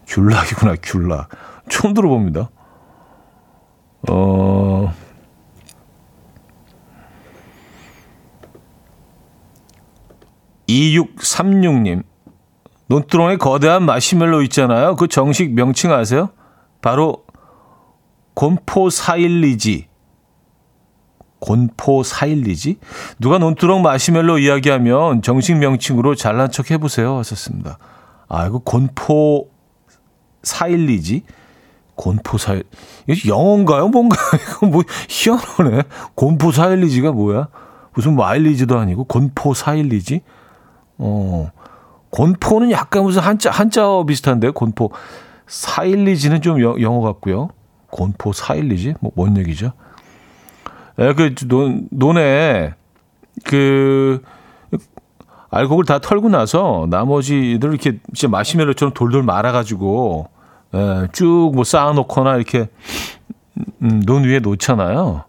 귤락이구나, 0.08 0.76
귤락. 0.82 1.30
처음 1.70 1.94
들어봅니다. 1.94 2.50
어, 4.10 4.94
2636님. 10.68 12.04
논두렁에 12.88 13.38
거대한 13.38 13.84
마시멜로 13.84 14.42
있잖아요. 14.44 14.96
그 14.96 15.08
정식 15.08 15.54
명칭 15.54 15.92
아세요? 15.92 16.30
바로 16.82 17.24
곤포 18.36 18.90
사일리지. 18.90 19.88
곤포 21.40 22.04
사일리지? 22.04 22.78
누가 23.20 23.38
논두렁 23.38 23.82
마시멜로 23.82 24.38
이야기하면 24.40 25.22
정식 25.22 25.58
명칭으로 25.58 26.16
잘난 26.16 26.52
척 26.52 26.72
해보세요. 26.72 27.18
하셨습니다. 27.18 27.78
아, 28.28 28.46
이거 28.46 28.60
곤포 28.60 29.50
사일리지? 30.44 31.24
곤포 31.96 32.38
사일, 32.38 32.64
이게 33.08 33.30
영어인가요? 33.30 33.88
뭔가, 33.88 34.18
이거 34.36 34.68
뭐, 34.68 34.84
희한하네. 35.08 35.84
곤포 36.16 36.52
사일리지가 36.52 37.14
뭐야? 37.14 37.48
무슨 37.94 38.16
마일리지도 38.16 38.78
아니고, 38.78 39.06
곤포 39.06 39.54
사일리지? 39.54 40.22
어, 40.98 41.50
곤포는 42.10 42.72
약간 42.72 43.04
무슨 43.04 43.22
한자, 43.22 43.50
한자 43.50 44.04
비슷한데, 44.06 44.50
곤포. 44.50 44.92
사일리지는 45.48 46.42
좀 46.42 46.62
여, 46.62 46.76
영어 46.82 47.00
같고요. 47.02 47.50
곤포 47.90 48.34
사일리지? 48.34 48.96
뭐, 49.00 49.12
뭔 49.16 49.38
얘기죠? 49.38 49.74
에, 51.00 51.14
그, 51.14 51.36
논, 51.48 51.88
논에, 51.92 52.74
그, 53.44 54.22
알곡을 55.50 55.86
다 55.86 56.00
털고 56.00 56.30
나서 56.30 56.88
나머지들 56.90 57.70
이렇게 57.70 58.00
진짜 58.14 58.28
마시멜로처럼 58.30 58.94
돌돌 58.94 59.24
말아가지고, 59.24 60.30
에, 60.74 61.08
쭉뭐 61.12 61.64
쌓아놓거나 61.64 62.36
이렇게, 62.36 62.70
음, 63.82 64.02
논 64.06 64.24
위에 64.24 64.40
놓잖아요. 64.40 65.24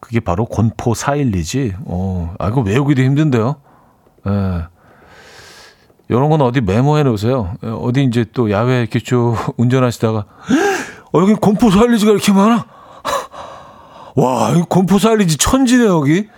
그게 0.00 0.20
바로 0.20 0.44
곤포 0.44 0.94
사일리지. 0.94 1.74
어, 1.84 2.34
아, 2.38 2.48
이거 2.48 2.62
외우기도 2.62 3.02
힘든데요. 3.02 3.56
예. 4.26 4.64
이런 6.08 6.28
건 6.28 6.40
어디 6.40 6.60
메모해 6.60 7.04
놓으세요. 7.04 7.54
예, 7.62 7.68
어디 7.68 8.02
이제 8.02 8.24
또 8.32 8.50
야외 8.50 8.80
이렇게 8.80 8.98
쭉 8.98 9.36
운전하시다가 9.56 10.24
어, 11.12 11.20
여기 11.20 11.34
곰포 11.34 11.70
살리지가 11.70 12.12
이렇게 12.12 12.32
많아. 12.32 12.66
와, 14.16 14.50
이 14.50 14.62
곰포 14.68 14.98
살리지 14.98 15.38
천지네 15.38 15.86
여기. 15.86 16.28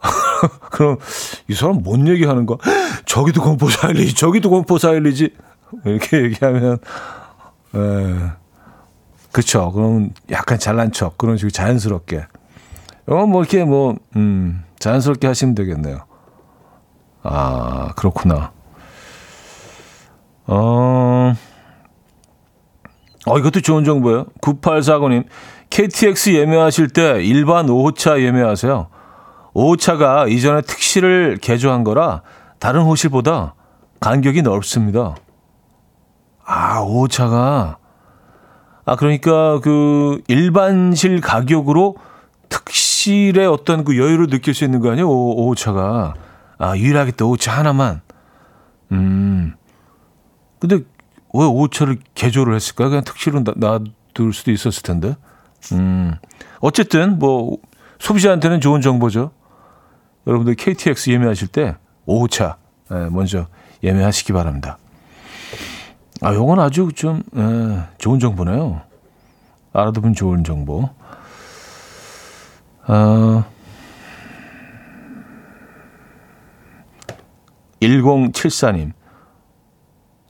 그럼 0.70 0.98
이 1.48 1.54
사람 1.54 1.82
뭔 1.82 2.06
얘기 2.06 2.24
하는 2.24 2.46
거야? 2.46 2.58
저기도 3.06 3.42
곰포 3.42 3.68
살리지, 3.68 4.14
저기도 4.14 4.50
곰포 4.50 4.78
살리지. 4.78 5.34
이렇게 5.84 6.22
얘기하면 6.22 6.78
에. 7.74 7.78
예. 7.78 8.32
그쵸. 9.32 9.70
그럼 9.72 10.10
약간 10.30 10.58
잘난 10.58 10.90
척 10.92 11.18
그런 11.18 11.36
식으로 11.36 11.50
자연스럽게. 11.50 12.26
어, 13.08 13.26
뭐 13.26 13.42
이렇게 13.42 13.64
뭐 13.64 13.96
음, 14.16 14.64
자연스럽게 14.78 15.26
하시면 15.26 15.54
되겠네요. 15.54 16.00
아, 17.22 17.92
그렇구나. 17.96 18.52
어, 20.46 21.34
어, 23.28 23.38
이것도 23.38 23.60
좋은 23.60 23.84
정보예요. 23.84 24.26
9849님, 24.40 25.24
KTX 25.70 26.30
예매하실 26.30 26.88
때 26.88 27.22
일반 27.22 27.66
5호차 27.66 28.22
예매하세요. 28.22 28.88
5호차가 29.54 30.30
이전에 30.30 30.62
특실을 30.62 31.38
개조한 31.40 31.84
거라 31.84 32.22
다른 32.58 32.82
호실보다 32.82 33.54
간격이 34.00 34.42
넓습니다. 34.42 35.16
아, 36.44 36.80
5호차가. 36.82 37.76
아, 38.84 38.96
그러니까 38.96 39.60
그 39.60 40.22
일반실 40.28 41.20
가격으로 41.20 41.96
특실의 42.48 43.46
어떤 43.46 43.84
그 43.84 43.98
여유를 43.98 44.28
느낄 44.28 44.54
수 44.54 44.64
있는 44.64 44.80
거 44.80 44.90
아니에요? 44.90 45.08
5, 45.08 45.54
5호차가. 45.54 46.14
아, 46.58 46.76
유일하게 46.76 47.12
또 47.12 47.30
오차 47.30 47.52
하나만. 47.52 48.00
음. 48.92 49.54
근데 50.58 50.80
왜 51.34 51.44
오차를 51.44 51.98
개조를 52.14 52.54
했을까? 52.54 52.88
그냥 52.88 53.04
특실로 53.04 53.42
놔둘 53.56 54.32
수도 54.32 54.50
있었을 54.50 54.82
텐데. 54.82 55.16
음. 55.72 56.14
어쨌든 56.60 57.18
뭐 57.18 57.58
소비자한테는 57.98 58.60
좋은 58.60 58.80
정보죠. 58.80 59.32
여러분들 60.26 60.54
KTX 60.54 61.10
예매하실 61.10 61.48
때 61.48 61.76
5호차 62.06 62.56
예, 62.92 63.08
먼저 63.10 63.46
예매하시기 63.82 64.32
바랍니다. 64.32 64.78
아, 66.20 66.34
요건 66.34 66.60
아주 66.60 66.90
좀 66.94 67.22
예, 67.36 67.88
좋은 67.98 68.18
정보네요. 68.18 68.82
알아두면 69.72 70.14
좋은 70.14 70.44
정보. 70.44 70.88
아, 72.86 73.44
1074님. 77.80 78.92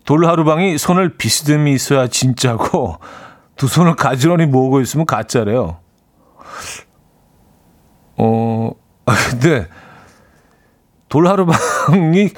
돌하루방이 0.09 0.79
손을 0.79 1.19
비스듬히 1.19 1.75
있어야 1.75 2.07
진짜고 2.07 2.97
두 3.57 3.69
손을 3.69 3.95
가지런히 3.95 4.47
모으고 4.47 4.81
있으면 4.81 5.05
가짜래요. 5.05 5.81
어, 8.17 8.71
아, 9.05 9.15
근데 9.29 9.69
돌하루방이 11.11 12.31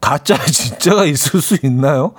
가짜 0.00 0.38
진짜가 0.42 1.04
있을 1.04 1.42
수 1.42 1.58
있나요? 1.62 2.14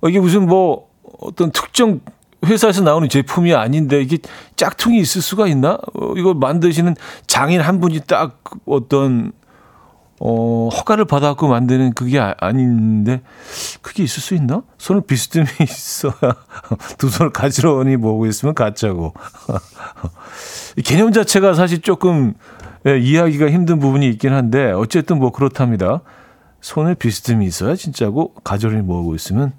어, 0.00 0.08
이게 0.08 0.20
무슨 0.20 0.46
뭐 0.46 0.88
어떤 1.20 1.52
특정 1.52 2.00
회사에서 2.46 2.80
나오는 2.80 3.10
제품이 3.10 3.54
아닌데 3.54 4.00
이게 4.00 4.16
짝퉁이 4.56 5.00
있을 5.00 5.20
수가 5.20 5.46
있나? 5.48 5.76
어, 5.92 6.14
이거 6.16 6.32
만드시는 6.32 6.96
장인 7.26 7.60
한 7.60 7.78
분이 7.78 8.00
딱 8.06 8.42
어떤 8.64 9.32
어, 10.24 10.68
허가를 10.68 11.04
받아갖고 11.04 11.48
만드는 11.48 11.94
그게 11.94 12.20
아, 12.20 12.52
닌데 12.52 13.22
그게 13.80 14.04
있을 14.04 14.22
수 14.22 14.34
있나? 14.34 14.62
손을 14.78 15.02
비스듬히 15.02 15.48
있어야 15.60 16.12
두 16.96 17.10
손을 17.10 17.32
가지런히 17.32 17.96
모으고 17.96 18.26
있으면 18.26 18.54
가짜고. 18.54 19.14
개념 20.84 21.12
자체가 21.12 21.54
사실 21.54 21.80
조금 21.82 22.34
예, 22.86 22.98
이해하기가 22.98 23.50
힘든 23.50 23.80
부분이 23.80 24.08
있긴 24.10 24.32
한데 24.32 24.70
어쨌든 24.70 25.18
뭐 25.18 25.32
그렇답니다. 25.32 26.02
손을 26.60 26.94
비스듬히 26.94 27.44
있어야 27.46 27.74
진짜고 27.74 28.34
가지런히 28.44 28.82
모으고 28.82 29.16
있으면 29.16 29.52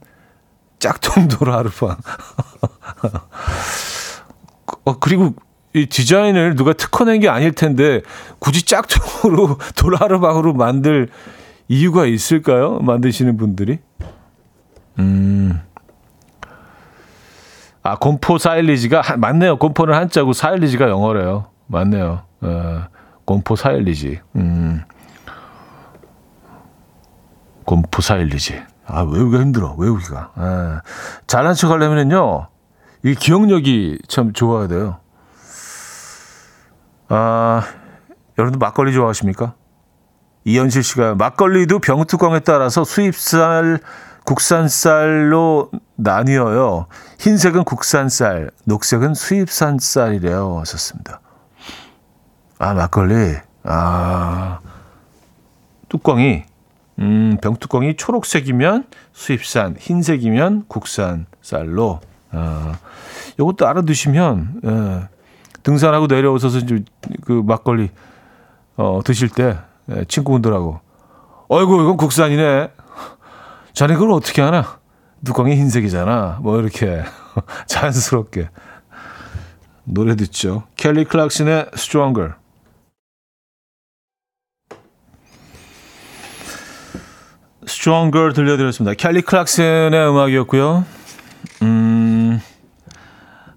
짝퉁도로 0.79 1.51
하루방. 1.51 1.97
어, 4.85 4.99
그리고 4.99 5.35
이 5.73 5.87
디자인을 5.87 6.55
누가 6.55 6.73
특허낸 6.73 7.19
게 7.19 7.29
아닐 7.29 7.51
텐데 7.51 8.01
굳이 8.39 8.63
짝퉁으로 8.65 9.57
도라르방으로 9.75 10.53
만들 10.53 11.09
이유가 11.67 12.05
있을까요? 12.05 12.79
만드시는 12.79 13.37
분들이? 13.37 13.79
음. 14.99 15.59
아, 17.81 17.97
곰포 17.97 18.37
사일리지가, 18.37 19.01
한, 19.01 19.19
맞네요. 19.19 19.57
곰포는 19.57 19.93
한자고 19.93 20.31
사일리지가 20.31 20.87
영어래요. 20.87 21.47
맞네요. 21.67 22.21
어, 22.41 22.83
곰포 23.25 23.55
사일리지. 23.55 24.19
음. 24.35 24.83
곰포 27.65 28.01
사일리지. 28.01 28.61
아, 28.85 29.01
외우기가 29.01 29.41
힘들어. 29.41 29.75
외우기가. 29.77 30.31
아, 30.35 30.81
잘난 31.27 31.55
척 31.55 31.71
하려면은요, 31.71 32.47
이 33.03 33.15
기억력이 33.15 33.99
참 34.07 34.31
좋아야 34.31 34.67
돼요. 34.67 34.97
아, 37.09 37.63
여러분들 38.37 38.59
막걸리 38.59 38.93
좋아하십니까? 38.93 39.53
이현실 40.45 40.83
씨가 40.83 41.15
막걸리도 41.15 41.79
병뚜껑에 41.79 42.41
따라서 42.41 42.83
수입쌀, 42.83 43.79
국산쌀로 44.25 45.71
나뉘어요. 45.95 46.87
흰색은 47.19 47.63
국산쌀, 47.63 48.51
녹색은 48.65 49.13
수입산쌀이래요. 49.13 50.59
하셨습니다. 50.59 51.19
아, 52.59 52.73
막걸리. 52.73 53.37
아, 53.63 54.59
뚜껑이, 55.89 56.43
음, 56.99 57.37
병뚜껑이 57.41 57.95
초록색이면 57.95 58.85
수입산, 59.13 59.75
흰색이면 59.77 60.65
국산쌀로. 60.67 62.01
아, 62.31 62.73
요것도 63.39 63.67
알아두시면, 63.67 64.61
예, 64.65 65.09
등산하고 65.63 66.07
내려오셔서 66.07 66.59
그 67.25 67.41
막걸리, 67.45 67.89
어, 68.75 69.01
드실 69.03 69.29
때, 69.29 69.57
예, 69.89 70.05
친구분들하고, 70.05 70.79
어이구, 71.47 71.81
이건 71.81 71.97
국산이네. 71.97 72.71
자네 73.73 73.93
그걸 73.95 74.11
어떻게 74.11 74.41
하나? 74.41 74.79
뚜껑이 75.25 75.55
흰색이잖아. 75.55 76.39
뭐 76.41 76.59
이렇게 76.59 77.03
자연스럽게 77.67 78.49
노래 79.85 80.15
듣죠. 80.15 80.63
켈리 80.75 81.05
클락슨의 81.05 81.67
Stronger. 81.73 82.33
Stronger 87.65 88.33
들려드렸습니다. 88.33 88.93
켈리 88.95 89.21
클락슨의 89.21 90.09
음악이었고요. 90.09 90.85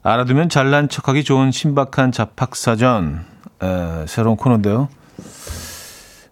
음, 0.07 0.09
알아두면 0.09 0.49
잘난 0.49 0.89
척하기 0.89 1.25
좋은 1.25 1.51
신박한 1.51 2.13
잡학사전 2.13 3.25
에, 3.63 4.07
새로운 4.07 4.37
코너인데요. 4.37 4.89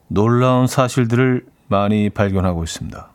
놀라운 0.07 0.69
사실들을 0.69 1.45
많이 1.67 2.09
발견하고 2.09 2.63
있습니다. 2.63 3.09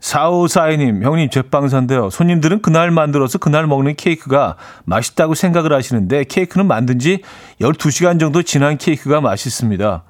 4542님, 0.00 1.02
형님, 1.02 1.30
제빵사인데요. 1.30 2.10
손님들은 2.10 2.62
그날 2.62 2.90
만들어서 2.90 3.38
그날 3.38 3.66
먹는 3.66 3.96
케이크가 3.96 4.56
맛있다고 4.84 5.34
생각을 5.34 5.72
하시는데 5.72 6.24
케이크는 6.24 6.66
만든 6.66 6.98
지 6.98 7.22
12시간 7.60 8.20
정도 8.20 8.42
지난 8.42 8.76
케이크가 8.76 9.20
맛있습니다. 9.20 10.04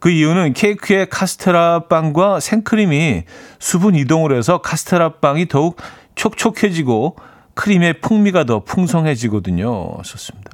그 0.00 0.10
이유는 0.10 0.54
케이크의 0.54 1.08
카스테라 1.08 1.84
빵과 1.88 2.40
생크림이 2.40 3.22
수분 3.60 3.94
이동을 3.94 4.36
해서 4.36 4.58
카스테라 4.58 5.14
빵이 5.20 5.46
더욱 5.46 5.76
촉촉해지고 6.16 7.16
크림의 7.54 8.00
풍미가 8.00 8.44
더 8.44 8.60
풍성해지거든요. 8.64 10.02
좋습니다. 10.02 10.50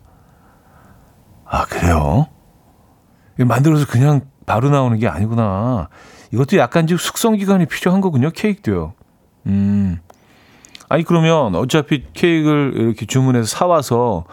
아, 1.44 1.64
그래요? 1.66 2.26
만들어서 3.38 3.86
그냥 3.86 4.22
바로 4.46 4.70
나오는 4.70 4.98
게 4.98 5.06
아니구나. 5.08 5.88
이것도 6.32 6.56
약간 6.56 6.86
좀 6.86 6.98
숙성 6.98 7.36
기간이 7.36 7.66
필요한 7.66 8.00
거군요. 8.00 8.30
케이크도요. 8.30 8.94
음. 9.46 9.98
아니 10.88 11.04
그러면 11.04 11.54
어차피 11.54 12.04
케이크를 12.12 12.72
이렇게 12.76 13.06
주문해서 13.06 13.46
사 13.46 13.66
와서 13.66 14.24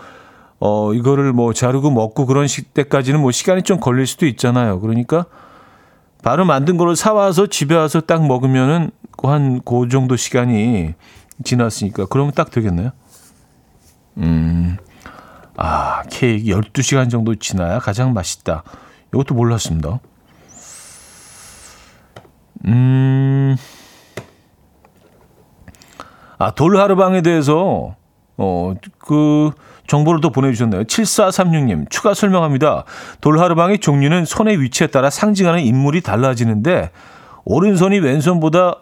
어 0.59 0.93
이거를 0.93 1.33
뭐 1.33 1.53
자르고 1.53 1.91
먹고 1.91 2.25
그런 2.25 2.47
시 2.47 2.63
때까지는 2.63 3.19
뭐 3.19 3.31
시간이 3.31 3.63
좀 3.63 3.79
걸릴 3.79 4.07
수도 4.07 4.25
있잖아요. 4.25 4.79
그러니까 4.79 5.25
바로 6.23 6.45
만든 6.45 6.77
거를 6.77 6.95
사 6.95 7.13
와서 7.13 7.45
집에 7.47 7.75
와서 7.75 8.01
딱 8.01 8.25
먹으면은 8.25 8.91
한그 9.21 9.89
정도 9.89 10.15
시간이 10.15 10.93
지났으니까 11.43 12.05
그러면 12.09 12.33
딱 12.33 12.51
되겠네요. 12.51 12.91
음. 14.17 14.77
아, 15.57 16.03
케이크 16.09 16.45
12시간 16.45 17.09
정도 17.09 17.35
지나야 17.35 17.79
가장 17.79 18.13
맛있다. 18.13 18.63
이것도 19.13 19.35
몰랐습니다. 19.35 19.99
음. 22.65 23.55
아, 26.37 26.51
돌하르방에 26.51 27.21
대해서, 27.21 27.95
어, 28.37 28.73
그, 28.97 29.51
정보를 29.87 30.19
또 30.19 30.31
보내주셨네요. 30.31 30.83
7436님, 30.83 31.89
추가 31.89 32.13
설명합니다. 32.13 32.83
돌하르방의 33.21 33.79
종류는 33.79 34.25
손의 34.25 34.59
위치에 34.59 34.87
따라 34.87 35.09
상징하는 35.09 35.61
인물이 35.61 36.01
달라지는데, 36.01 36.91
오른손이 37.45 37.99
왼손보다 37.99 38.81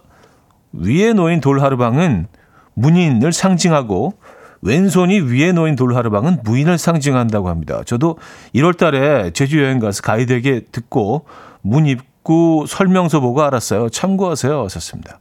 위에 0.72 1.14
놓인 1.14 1.42
돌하르방은 1.42 2.28
문인을 2.76 3.34
상징하고, 3.34 4.14
왼손이 4.62 5.22
위에 5.22 5.52
놓인 5.52 5.76
돌하르방은 5.76 6.40
무인을 6.44 6.78
상징한다고 6.78 7.50
합니다. 7.50 7.82
저도 7.86 8.18
1월 8.56 8.78
달에 8.78 9.32
제주 9.32 9.62
여행 9.62 9.80
가서 9.80 10.02
가이드에게 10.02 10.68
듣고 10.72 11.26
문 11.62 11.86
입, 11.86 12.00
입구 12.24 12.66
설명서 12.68 13.20
보고 13.20 13.44
알았어요. 13.44 13.90
참고하세요. 13.90 14.64
하셨습니다. 14.64 15.20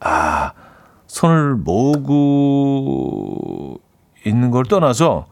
아, 0.00 0.52
손을 1.06 1.54
모으고 1.54 2.10
있는 4.26 4.50
걸 4.50 4.64
떠나서 4.64 5.26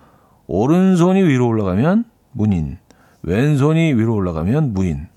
오른손이 0.47 1.21
위로 1.25 1.49
올라가면 1.49 2.05
문인, 2.31 2.79
왼손이 3.23 3.95
위로 3.95 4.15
올라가면 4.15 4.73
무인. 4.73 5.09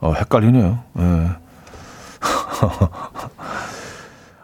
어, 0.00 0.14
헷갈리네요. 0.14 0.78
예. 0.98 1.28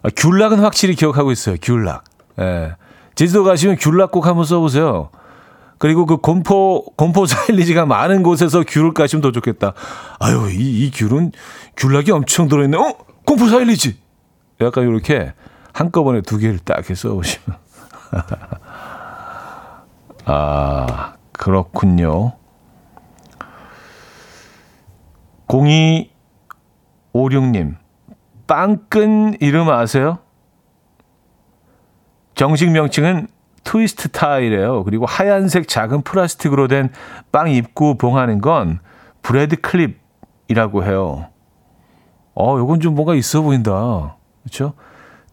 아, 0.03 0.09
귤락은 0.15 0.61
확실히 0.61 0.95
기억하고 0.95 1.33
있어요. 1.33 1.57
귤락. 1.63 2.05
예. 2.41 2.77
제주도 3.15 3.45
가시면 3.45 3.77
귤락 3.77 4.11
꼭 4.11 4.27
한번 4.27 4.45
써보세요. 4.45 5.11
그리고 5.79 6.07
그 6.07 6.19
공포, 6.19 6.85
공포 6.97 7.27
사일리지가 7.31 7.87
많은 7.87 8.23
곳에서 8.23 8.63
귤을 8.67 8.95
까시면 8.95 9.23
더 9.23 9.33
좋겠다. 9.33 9.75
아유, 10.21 10.49
이, 10.51 10.87
이 10.87 10.91
귤은 10.93 11.33
귤락이 11.77 12.13
엄청 12.13 12.49
들어있네. 12.49 12.77
어? 12.77 12.95
공포 13.27 13.49
사일리지! 13.49 14.01
약간 14.61 14.89
이렇게 14.89 15.33
한꺼번에 15.73 16.21
두 16.21 16.39
개를 16.39 16.59
딱 16.59 16.89
해서 16.89 17.15
오시면. 17.15 17.59
아, 20.27 21.15
그렇군요. 21.33 22.35
0256님, 25.49 27.77
빵끈 28.57 29.39
이름 29.41 29.71
아세요? 29.71 30.19
정식 32.35 32.71
명칭은 32.71 33.29
트위스트 33.65 34.11
타일이에요. 34.11 34.85
그리고 34.85 35.07
하얀색 35.07 35.69
작은 35.69 36.03
플라스틱으로 36.03 36.69
된 36.69 36.91
빵 37.31 37.51
입구 37.51 37.97
봉하는 37.97 38.43
건 38.43 38.81
bread 39.23 39.57
clip이라고 39.57 40.85
해요. 40.85 41.29
어, 42.35 42.57
요건 42.59 42.81
좀 42.81 42.95
뭔가 42.95 43.15
있어 43.15 43.41
보인다. 43.41 44.17
그렇죠? 44.43 44.75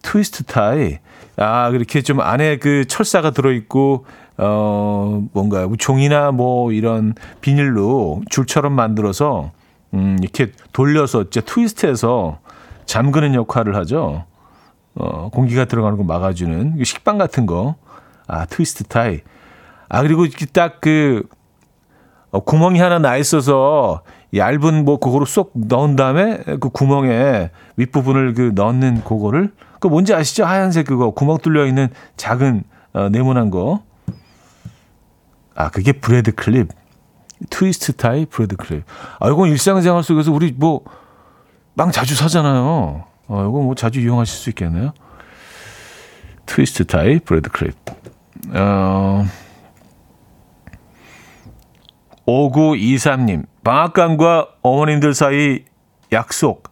twist 0.01 0.45
tie. 0.45 0.99
아, 1.35 1.69
그렇게 1.71 2.01
좀 2.01 2.21
안에 2.21 2.57
그 2.57 2.85
철사가 2.87 3.31
들어 3.31 3.51
있고, 3.51 4.05
어, 4.37 5.21
뭔가 5.33 5.67
종이나 5.77 6.31
뭐 6.31 6.71
이런 6.71 7.15
비닐로 7.41 8.21
줄처럼 8.29 8.71
만들어서, 8.71 9.51
음, 9.93 10.17
이렇게 10.21 10.53
돌려서, 10.71 11.23
이제 11.23 11.41
twist해서 11.41 12.39
잠그는 12.89 13.35
역할을 13.35 13.75
하죠. 13.75 14.25
어, 14.95 15.29
공기가 15.29 15.65
들어가는 15.65 15.95
거 15.95 16.03
막아주는 16.03 16.83
식빵 16.83 17.19
같은 17.19 17.45
거. 17.45 17.75
아, 18.27 18.45
twist 18.45 18.83
tie. 18.85 19.21
아, 19.87 20.01
그리고 20.01 20.25
딱그 20.51 21.23
어, 22.31 22.39
구멍이 22.39 22.79
하나 22.79 22.97
나 22.97 23.15
있어서 23.17 24.01
얇은 24.35 24.85
뭐 24.85 24.99
그거로 24.99 25.25
쏙 25.25 25.51
넣은 25.53 25.95
다음에 25.95 26.39
그 26.59 26.69
구멍에 26.69 27.51
윗부분을 27.77 28.33
그 28.33 28.51
넣는 28.55 29.03
그거를 29.03 29.53
그 29.79 29.87
뭔지 29.87 30.15
아시죠? 30.15 30.45
하얀색 30.45 30.87
그거 30.87 31.11
구멍 31.11 31.37
뚫려 31.37 31.67
있는 31.67 31.89
작은 32.17 32.63
어, 32.93 33.09
네모난 33.09 33.51
거. 33.51 33.83
아, 35.53 35.69
그게 35.69 35.91
bread 35.91 36.33
clip. 36.33 36.69
Twist 37.51 37.93
tie 37.93 38.25
bread 38.25 38.55
clip. 38.55 38.83
아, 39.19 39.29
이건 39.29 39.49
일상생활 39.49 40.01
속에서 40.01 40.31
우리 40.31 40.51
뭐 40.57 40.81
빵 41.75 41.91
자주 41.91 42.15
사잖아요. 42.15 43.05
어, 43.27 43.41
이거 43.41 43.61
뭐 43.61 43.75
자주 43.75 43.99
이용하실 43.99 44.37
수 44.37 44.49
있겠네요. 44.49 44.93
Twist 46.45 46.85
tie 46.85 47.19
bread 47.19 47.49
clip. 47.49 47.75
어, 48.53 49.25
5923님, 52.25 53.45
방앗간과 53.63 54.47
어머님들 54.61 55.13
사이 55.13 55.65
약속. 56.11 56.69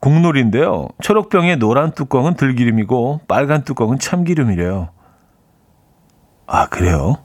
국룰인데요. 0.00 0.88
초록병의 1.00 1.58
노란 1.58 1.92
뚜껑은 1.92 2.34
들기름이고 2.34 3.20
빨간 3.28 3.62
뚜껑은 3.62 3.98
참기름이래요. 4.00 4.88
아, 6.46 6.66
그래요? 6.66 7.18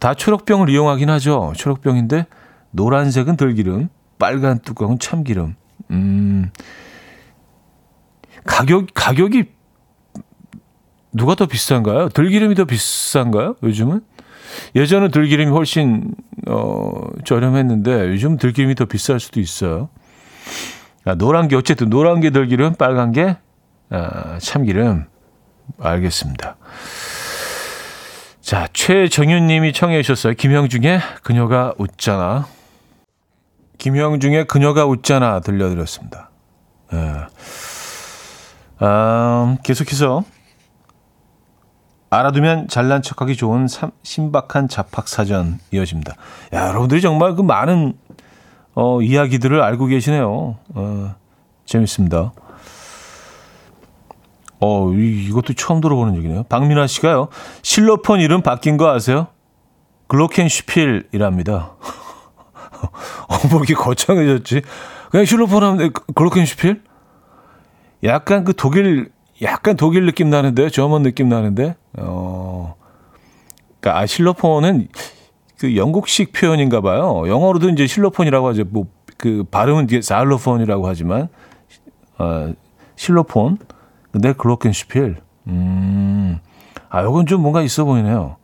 다 0.00 0.12
초록병을 0.14 0.68
이용하긴 0.68 1.08
하죠. 1.10 1.52
초록병인데 1.56 2.26
노란색은 2.72 3.36
들기름, 3.36 3.88
빨간 4.18 4.58
뚜껑은 4.58 4.98
참기름. 4.98 5.54
음. 5.90 6.50
가격 8.44 8.86
가격이 8.94 9.44
누가 11.12 11.34
더 11.34 11.46
비싼가요? 11.46 12.10
들기름이 12.10 12.54
더 12.54 12.64
비싼가요? 12.64 13.56
요즘은? 13.62 14.02
예전은 14.74 15.10
들기름이 15.10 15.50
훨씬 15.50 16.14
어 16.46 17.08
저렴했는데 17.24 18.08
요즘 18.08 18.36
들기름이 18.36 18.74
더 18.74 18.84
비쌀 18.84 19.18
수도 19.20 19.40
있어요. 19.40 19.88
아, 21.04 21.14
노란 21.14 21.48
게 21.48 21.56
어쨌든 21.56 21.88
노란 21.88 22.20
게 22.20 22.30
들기름, 22.30 22.74
빨간 22.74 23.12
게 23.12 23.36
아, 23.90 24.38
참기름. 24.40 25.06
알겠습니다. 25.78 26.56
자, 28.40 28.68
최정윤 28.72 29.46
님이 29.46 29.72
청해 29.72 30.02
주셨어요. 30.02 30.34
김형중의 30.34 31.00
그녀가 31.22 31.74
웃잖아. 31.78 32.46
김형중의 33.86 34.48
그녀가 34.48 34.84
웃잖아 34.84 35.38
들려드렸습니다. 35.38 36.30
예. 36.92 37.26
아, 38.80 39.56
계속해서 39.62 40.24
알아두면 42.10 42.66
잘난 42.66 43.00
척하기 43.00 43.36
좋은 43.36 43.68
삼, 43.68 43.92
신박한 44.02 44.66
잡학사전 44.66 45.60
이어집니다. 45.70 46.14
야, 46.54 46.66
여러분들이 46.66 47.00
정말 47.00 47.36
그 47.36 47.42
많은 47.42 47.96
어, 48.74 49.00
이야기들을 49.02 49.62
알고 49.62 49.86
계시네요. 49.86 50.56
어, 50.74 51.14
재밌습니다. 51.64 52.32
어, 54.58 54.92
이, 54.94 55.26
이것도 55.28 55.52
처음 55.52 55.80
들어보는 55.80 56.16
얘기네요. 56.16 56.42
박민아 56.42 56.88
씨가요. 56.88 57.28
실로폰 57.62 58.18
이름 58.18 58.42
바뀐 58.42 58.78
거 58.78 58.92
아세요? 58.92 59.28
글로켄슈필이랍니다. 60.08 61.76
어, 63.28 63.48
뭐 63.50 63.58
이렇게 63.58 63.74
거창해졌지? 63.74 64.62
그냥 65.10 65.24
실로폰 65.24 65.62
하면 65.62 65.92
글로켄슈필? 66.14 66.82
약간 68.04 68.44
그 68.44 68.52
독일, 68.54 69.10
약간 69.42 69.76
독일 69.76 70.06
느낌 70.06 70.30
나는데, 70.30 70.68
저먼 70.70 71.02
느낌 71.02 71.28
나는데, 71.28 71.76
어, 71.98 72.74
그니까, 73.80 73.98
아, 73.98 74.06
실로폰은 74.06 74.88
그 75.58 75.76
영국식 75.76 76.32
표현인가 76.32 76.80
봐요. 76.80 77.24
영어로도 77.26 77.70
이제 77.70 77.86
실로폰이라고 77.86 78.48
하죠. 78.48 78.64
뭐, 78.68 78.86
그 79.16 79.44
발음은 79.50 79.84
이게 79.84 80.00
자일로폰이라고 80.00 80.86
하지만, 80.86 81.28
어, 82.18 82.52
실로폰. 82.96 83.58
근데 84.10 84.32
글로켄슈필. 84.32 85.16
음, 85.48 86.38
아, 86.88 87.02
요건 87.02 87.26
좀 87.26 87.42
뭔가 87.42 87.62
있어 87.62 87.84
보이네요. 87.84 88.36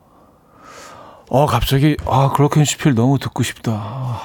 어, 1.34 1.46
갑자기, 1.46 1.96
아, 2.04 2.30
글로켄슈필 2.34 2.94
너무 2.94 3.18
듣고 3.18 3.42
싶다. 3.42 3.72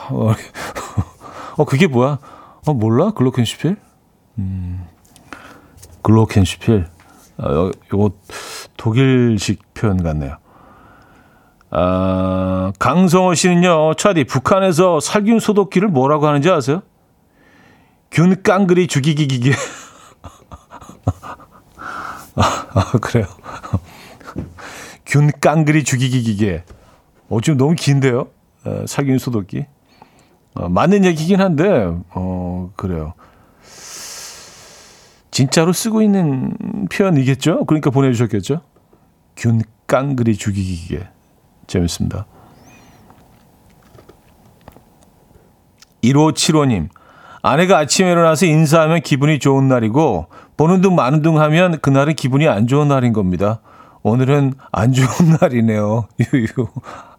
어, 0.09 0.33
어 1.55 1.63
그게 1.63 1.87
뭐야? 1.87 2.19
어, 2.65 2.73
몰라? 2.73 3.11
글로켄슈필? 3.11 3.77
음, 4.39 4.85
글로켄슈필. 6.01 6.85
아, 7.37 7.49
요, 7.49 7.71
거 7.89 8.11
독일식 8.75 9.73
표현 9.73 10.03
같네요. 10.03 10.35
아, 11.69 12.73
강성호 12.77 13.35
씨는요, 13.35 13.93
차디, 13.93 14.25
북한에서 14.25 14.99
살균 14.99 15.39
소독기를 15.39 15.87
뭐라고 15.87 16.27
하는지 16.27 16.49
아세요? 16.49 16.81
균 18.11 18.43
깡그리 18.43 18.87
죽이기 18.87 19.29
기계. 19.29 19.53
아, 22.35 22.67
아, 22.73 22.91
그래요. 22.99 23.27
균 25.07 25.31
깡그리 25.39 25.85
죽이기 25.85 26.23
기계. 26.23 26.65
어, 27.29 27.41
지금 27.41 27.57
너무 27.57 27.75
긴데요? 27.75 28.27
에, 28.65 28.85
살균 28.85 29.17
소독기. 29.17 29.65
어, 30.55 30.69
맞는 30.69 31.05
얘기긴 31.05 31.41
한데, 31.41 31.91
어, 32.13 32.71
그래요. 32.75 33.13
진짜로 35.31 35.71
쓰고 35.71 36.01
있는 36.01 36.87
표현이겠죠? 36.91 37.65
그러니까 37.65 37.91
보내주셨겠죠? 37.91 38.61
균 39.35 39.61
깡그리 39.85 40.35
죽이기 40.35 40.75
기계. 40.75 41.07
재밌습니다. 41.67 42.25
1575님. 46.03 46.89
아내가 47.41 47.77
아침에 47.77 48.11
일어나서 48.11 48.45
인사하면 48.45 49.01
기분이 49.01 49.39
좋은 49.39 49.67
날이고 49.67 50.27
보는 50.57 50.81
둥 50.81 50.95
마는 50.95 51.21
둥 51.21 51.39
하면 51.39 51.79
그날은 51.79 52.15
기분이 52.15 52.47
안 52.47 52.67
좋은 52.67 52.87
날인 52.87 53.13
겁니다. 53.13 53.61
오늘은 54.03 54.53
안 54.71 54.91
좋은 54.91 55.07
날이네요. 55.39 56.07
유유. 56.33 56.47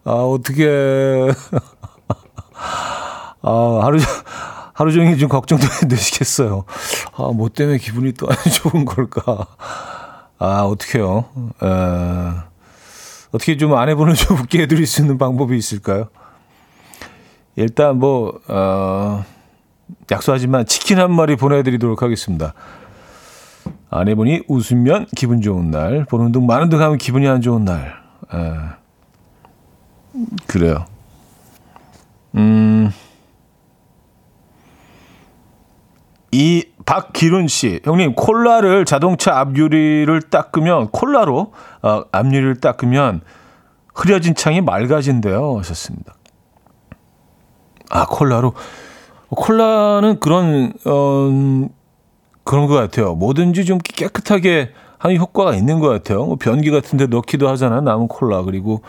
아, 0.09 0.23
어떻게 0.23 0.65
아, 3.43 3.79
하루 3.83 3.99
하루 4.73 4.91
종일 4.91 5.19
좀 5.19 5.29
걱정도 5.29 5.67
되시겠어요. 5.87 6.63
아, 7.15 7.31
뭐 7.31 7.49
때문에 7.49 7.77
기분이 7.77 8.13
또 8.13 8.27
안 8.27 8.35
좋은 8.51 8.85
걸까? 8.85 9.45
아, 10.39 10.61
어떡해요. 10.63 11.25
에, 11.61 11.67
어떻게 13.31 13.55
좀 13.57 13.75
아내분을 13.75 14.15
좀 14.15 14.37
웃게 14.37 14.63
해드릴 14.63 14.87
수 14.87 15.01
있는 15.01 15.19
방법이 15.19 15.55
있을까요? 15.55 16.07
일단 17.55 17.99
뭐, 17.99 18.39
어, 18.47 19.23
약속하지만 20.09 20.65
치킨 20.65 20.97
한 20.97 21.11
마리 21.13 21.35
보내드리도록 21.35 22.01
하겠습니다. 22.01 22.55
아내분이 23.91 24.43
웃으면 24.47 25.05
기분 25.15 25.41
좋은 25.43 25.69
날, 25.69 26.05
보는 26.05 26.31
둥 26.31 26.47
마는 26.47 26.69
둥 26.69 26.81
하면 26.81 26.97
기분이 26.97 27.27
안 27.27 27.41
좋은 27.41 27.63
날. 27.63 28.01
에, 28.33 28.79
그래요. 30.47 30.85
음, 32.35 32.91
이 36.31 36.65
박기룬 36.85 37.47
씨, 37.47 37.79
형님 37.83 38.15
콜라를 38.15 38.85
자동차 38.85 39.39
앞유리를 39.39 40.21
닦으면 40.29 40.89
콜라로 40.89 41.53
어, 41.81 42.03
앞유리를 42.11 42.59
닦으면 42.59 43.21
흐려진 43.93 44.35
창이 44.35 44.61
맑아진대요. 44.61 45.57
하셨습니다. 45.59 46.15
아 47.89 48.05
콜라로 48.05 48.53
콜라는 49.29 50.19
그런 50.19 50.73
어, 50.85 51.69
그런 52.43 52.67
것 52.67 52.75
같아요. 52.75 53.15
뭐든지 53.15 53.65
좀 53.65 53.77
깨끗하게 53.79 54.71
하는 54.97 55.17
효과가 55.17 55.55
있는 55.55 55.79
것 55.79 55.87
같아요. 55.87 56.25
뭐 56.25 56.35
변기 56.35 56.71
같은데 56.71 57.07
넣기도 57.07 57.47
하잖아요. 57.49 57.81
남은 57.81 58.07
콜라 58.07 58.43
그리고 58.43 58.81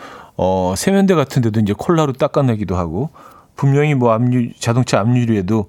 어, 0.43 0.73
세면대 0.75 1.13
같은 1.13 1.43
데도 1.43 1.59
이제 1.59 1.73
콜라로 1.77 2.13
닦아내기도 2.13 2.75
하고 2.75 3.11
분명히 3.55 3.93
뭐 3.93 4.11
앞유 4.11 4.49
자동차 4.59 4.99
앞유리에도 4.99 5.67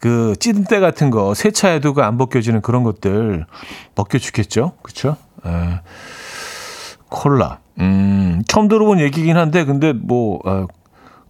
그 0.00 0.34
찌든 0.40 0.64
때 0.64 0.80
같은 0.80 1.10
거 1.10 1.34
세차해도 1.34 1.94
그 1.94 2.02
안 2.02 2.18
벗겨지는 2.18 2.60
그런 2.60 2.82
것들 2.82 3.46
벗겨 3.94 4.18
주겠죠, 4.18 4.72
그렇죠? 4.82 5.16
에, 5.46 5.80
콜라. 7.08 7.58
음, 7.78 8.42
처음 8.48 8.66
들어본 8.66 8.98
얘기긴 8.98 9.36
한데 9.36 9.64
근데 9.64 9.92
뭐 9.92 10.40
에, 10.46 10.66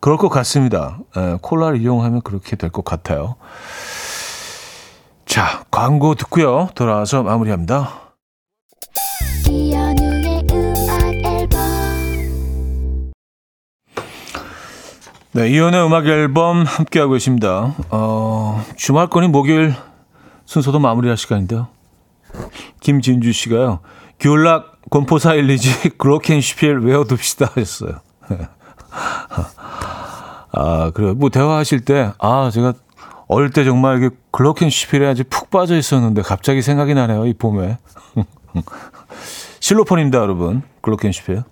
그럴 0.01 0.17
것 0.17 0.31
같습니다. 0.31 0.99
에, 1.15 1.37
콜라를 1.43 1.83
이용하면 1.83 2.23
그렇게 2.23 2.57
될 2.57 2.71
것 2.71 2.87
같아요. 2.87 3.35
자, 5.27 5.65
광고 5.71 6.15
듣고요. 6.15 6.71
돌아와서 6.75 7.23
마무리합니다. 7.23 8.08
네, 15.33 15.51
이연의 15.51 15.85
음악 15.85 16.07
앨범 16.07 16.65
함께하고 16.65 17.13
계십니다. 17.13 17.75
어, 17.91 18.65
주말권이 18.77 19.29
목요일 19.29 19.75
순서도 20.47 20.79
마무리할 20.79 21.19
시간인데요. 21.19 21.69
김진주 22.81 23.33
씨가요. 23.33 23.81
귤락 24.19 24.81
곰포사 24.91 25.35
일리지 25.35 25.91
그로켄슈필 25.99 26.79
외워둡시다 26.79 27.51
하셨어요. 27.55 28.01
아, 30.51 30.91
그래요. 30.95 31.15
뭐 31.15 31.29
대화하실 31.29 31.85
때, 31.85 32.13
아, 32.19 32.51
제가 32.51 32.73
어릴 33.27 33.51
때 33.51 33.65
정말 33.65 33.99
이게 33.99 34.09
글로켄슈필에 34.31 35.07
아주 35.07 35.25
푹 35.29 35.51
빠져 35.51 35.77
있었는데 35.77 36.23
갑자기 36.23 36.63
생각이 36.63 36.95
나네요. 36.95 37.27
이 37.27 37.35
봄에. 37.35 37.77
실로폰입니다, 39.61 40.19
여러분. 40.19 40.63
글로켄슈필. 40.81 41.43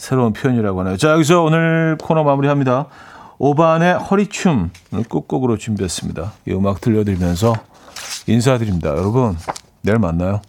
새로운 0.00 0.32
표현이라고 0.32 0.80
하네요. 0.80 0.96
자, 0.96 1.10
여기서 1.12 1.42
오늘 1.42 1.98
코너 2.00 2.24
마무리합니다. 2.24 2.86
오반의 3.36 3.98
허리춤을 3.98 4.70
끝곡으로 5.10 5.58
준비했습니다. 5.58 6.32
이 6.48 6.52
음악 6.52 6.80
들려드리면서 6.80 7.52
인사드립니다. 8.26 8.88
여러분, 8.90 9.36
내일 9.82 9.98
만나요. 9.98 10.40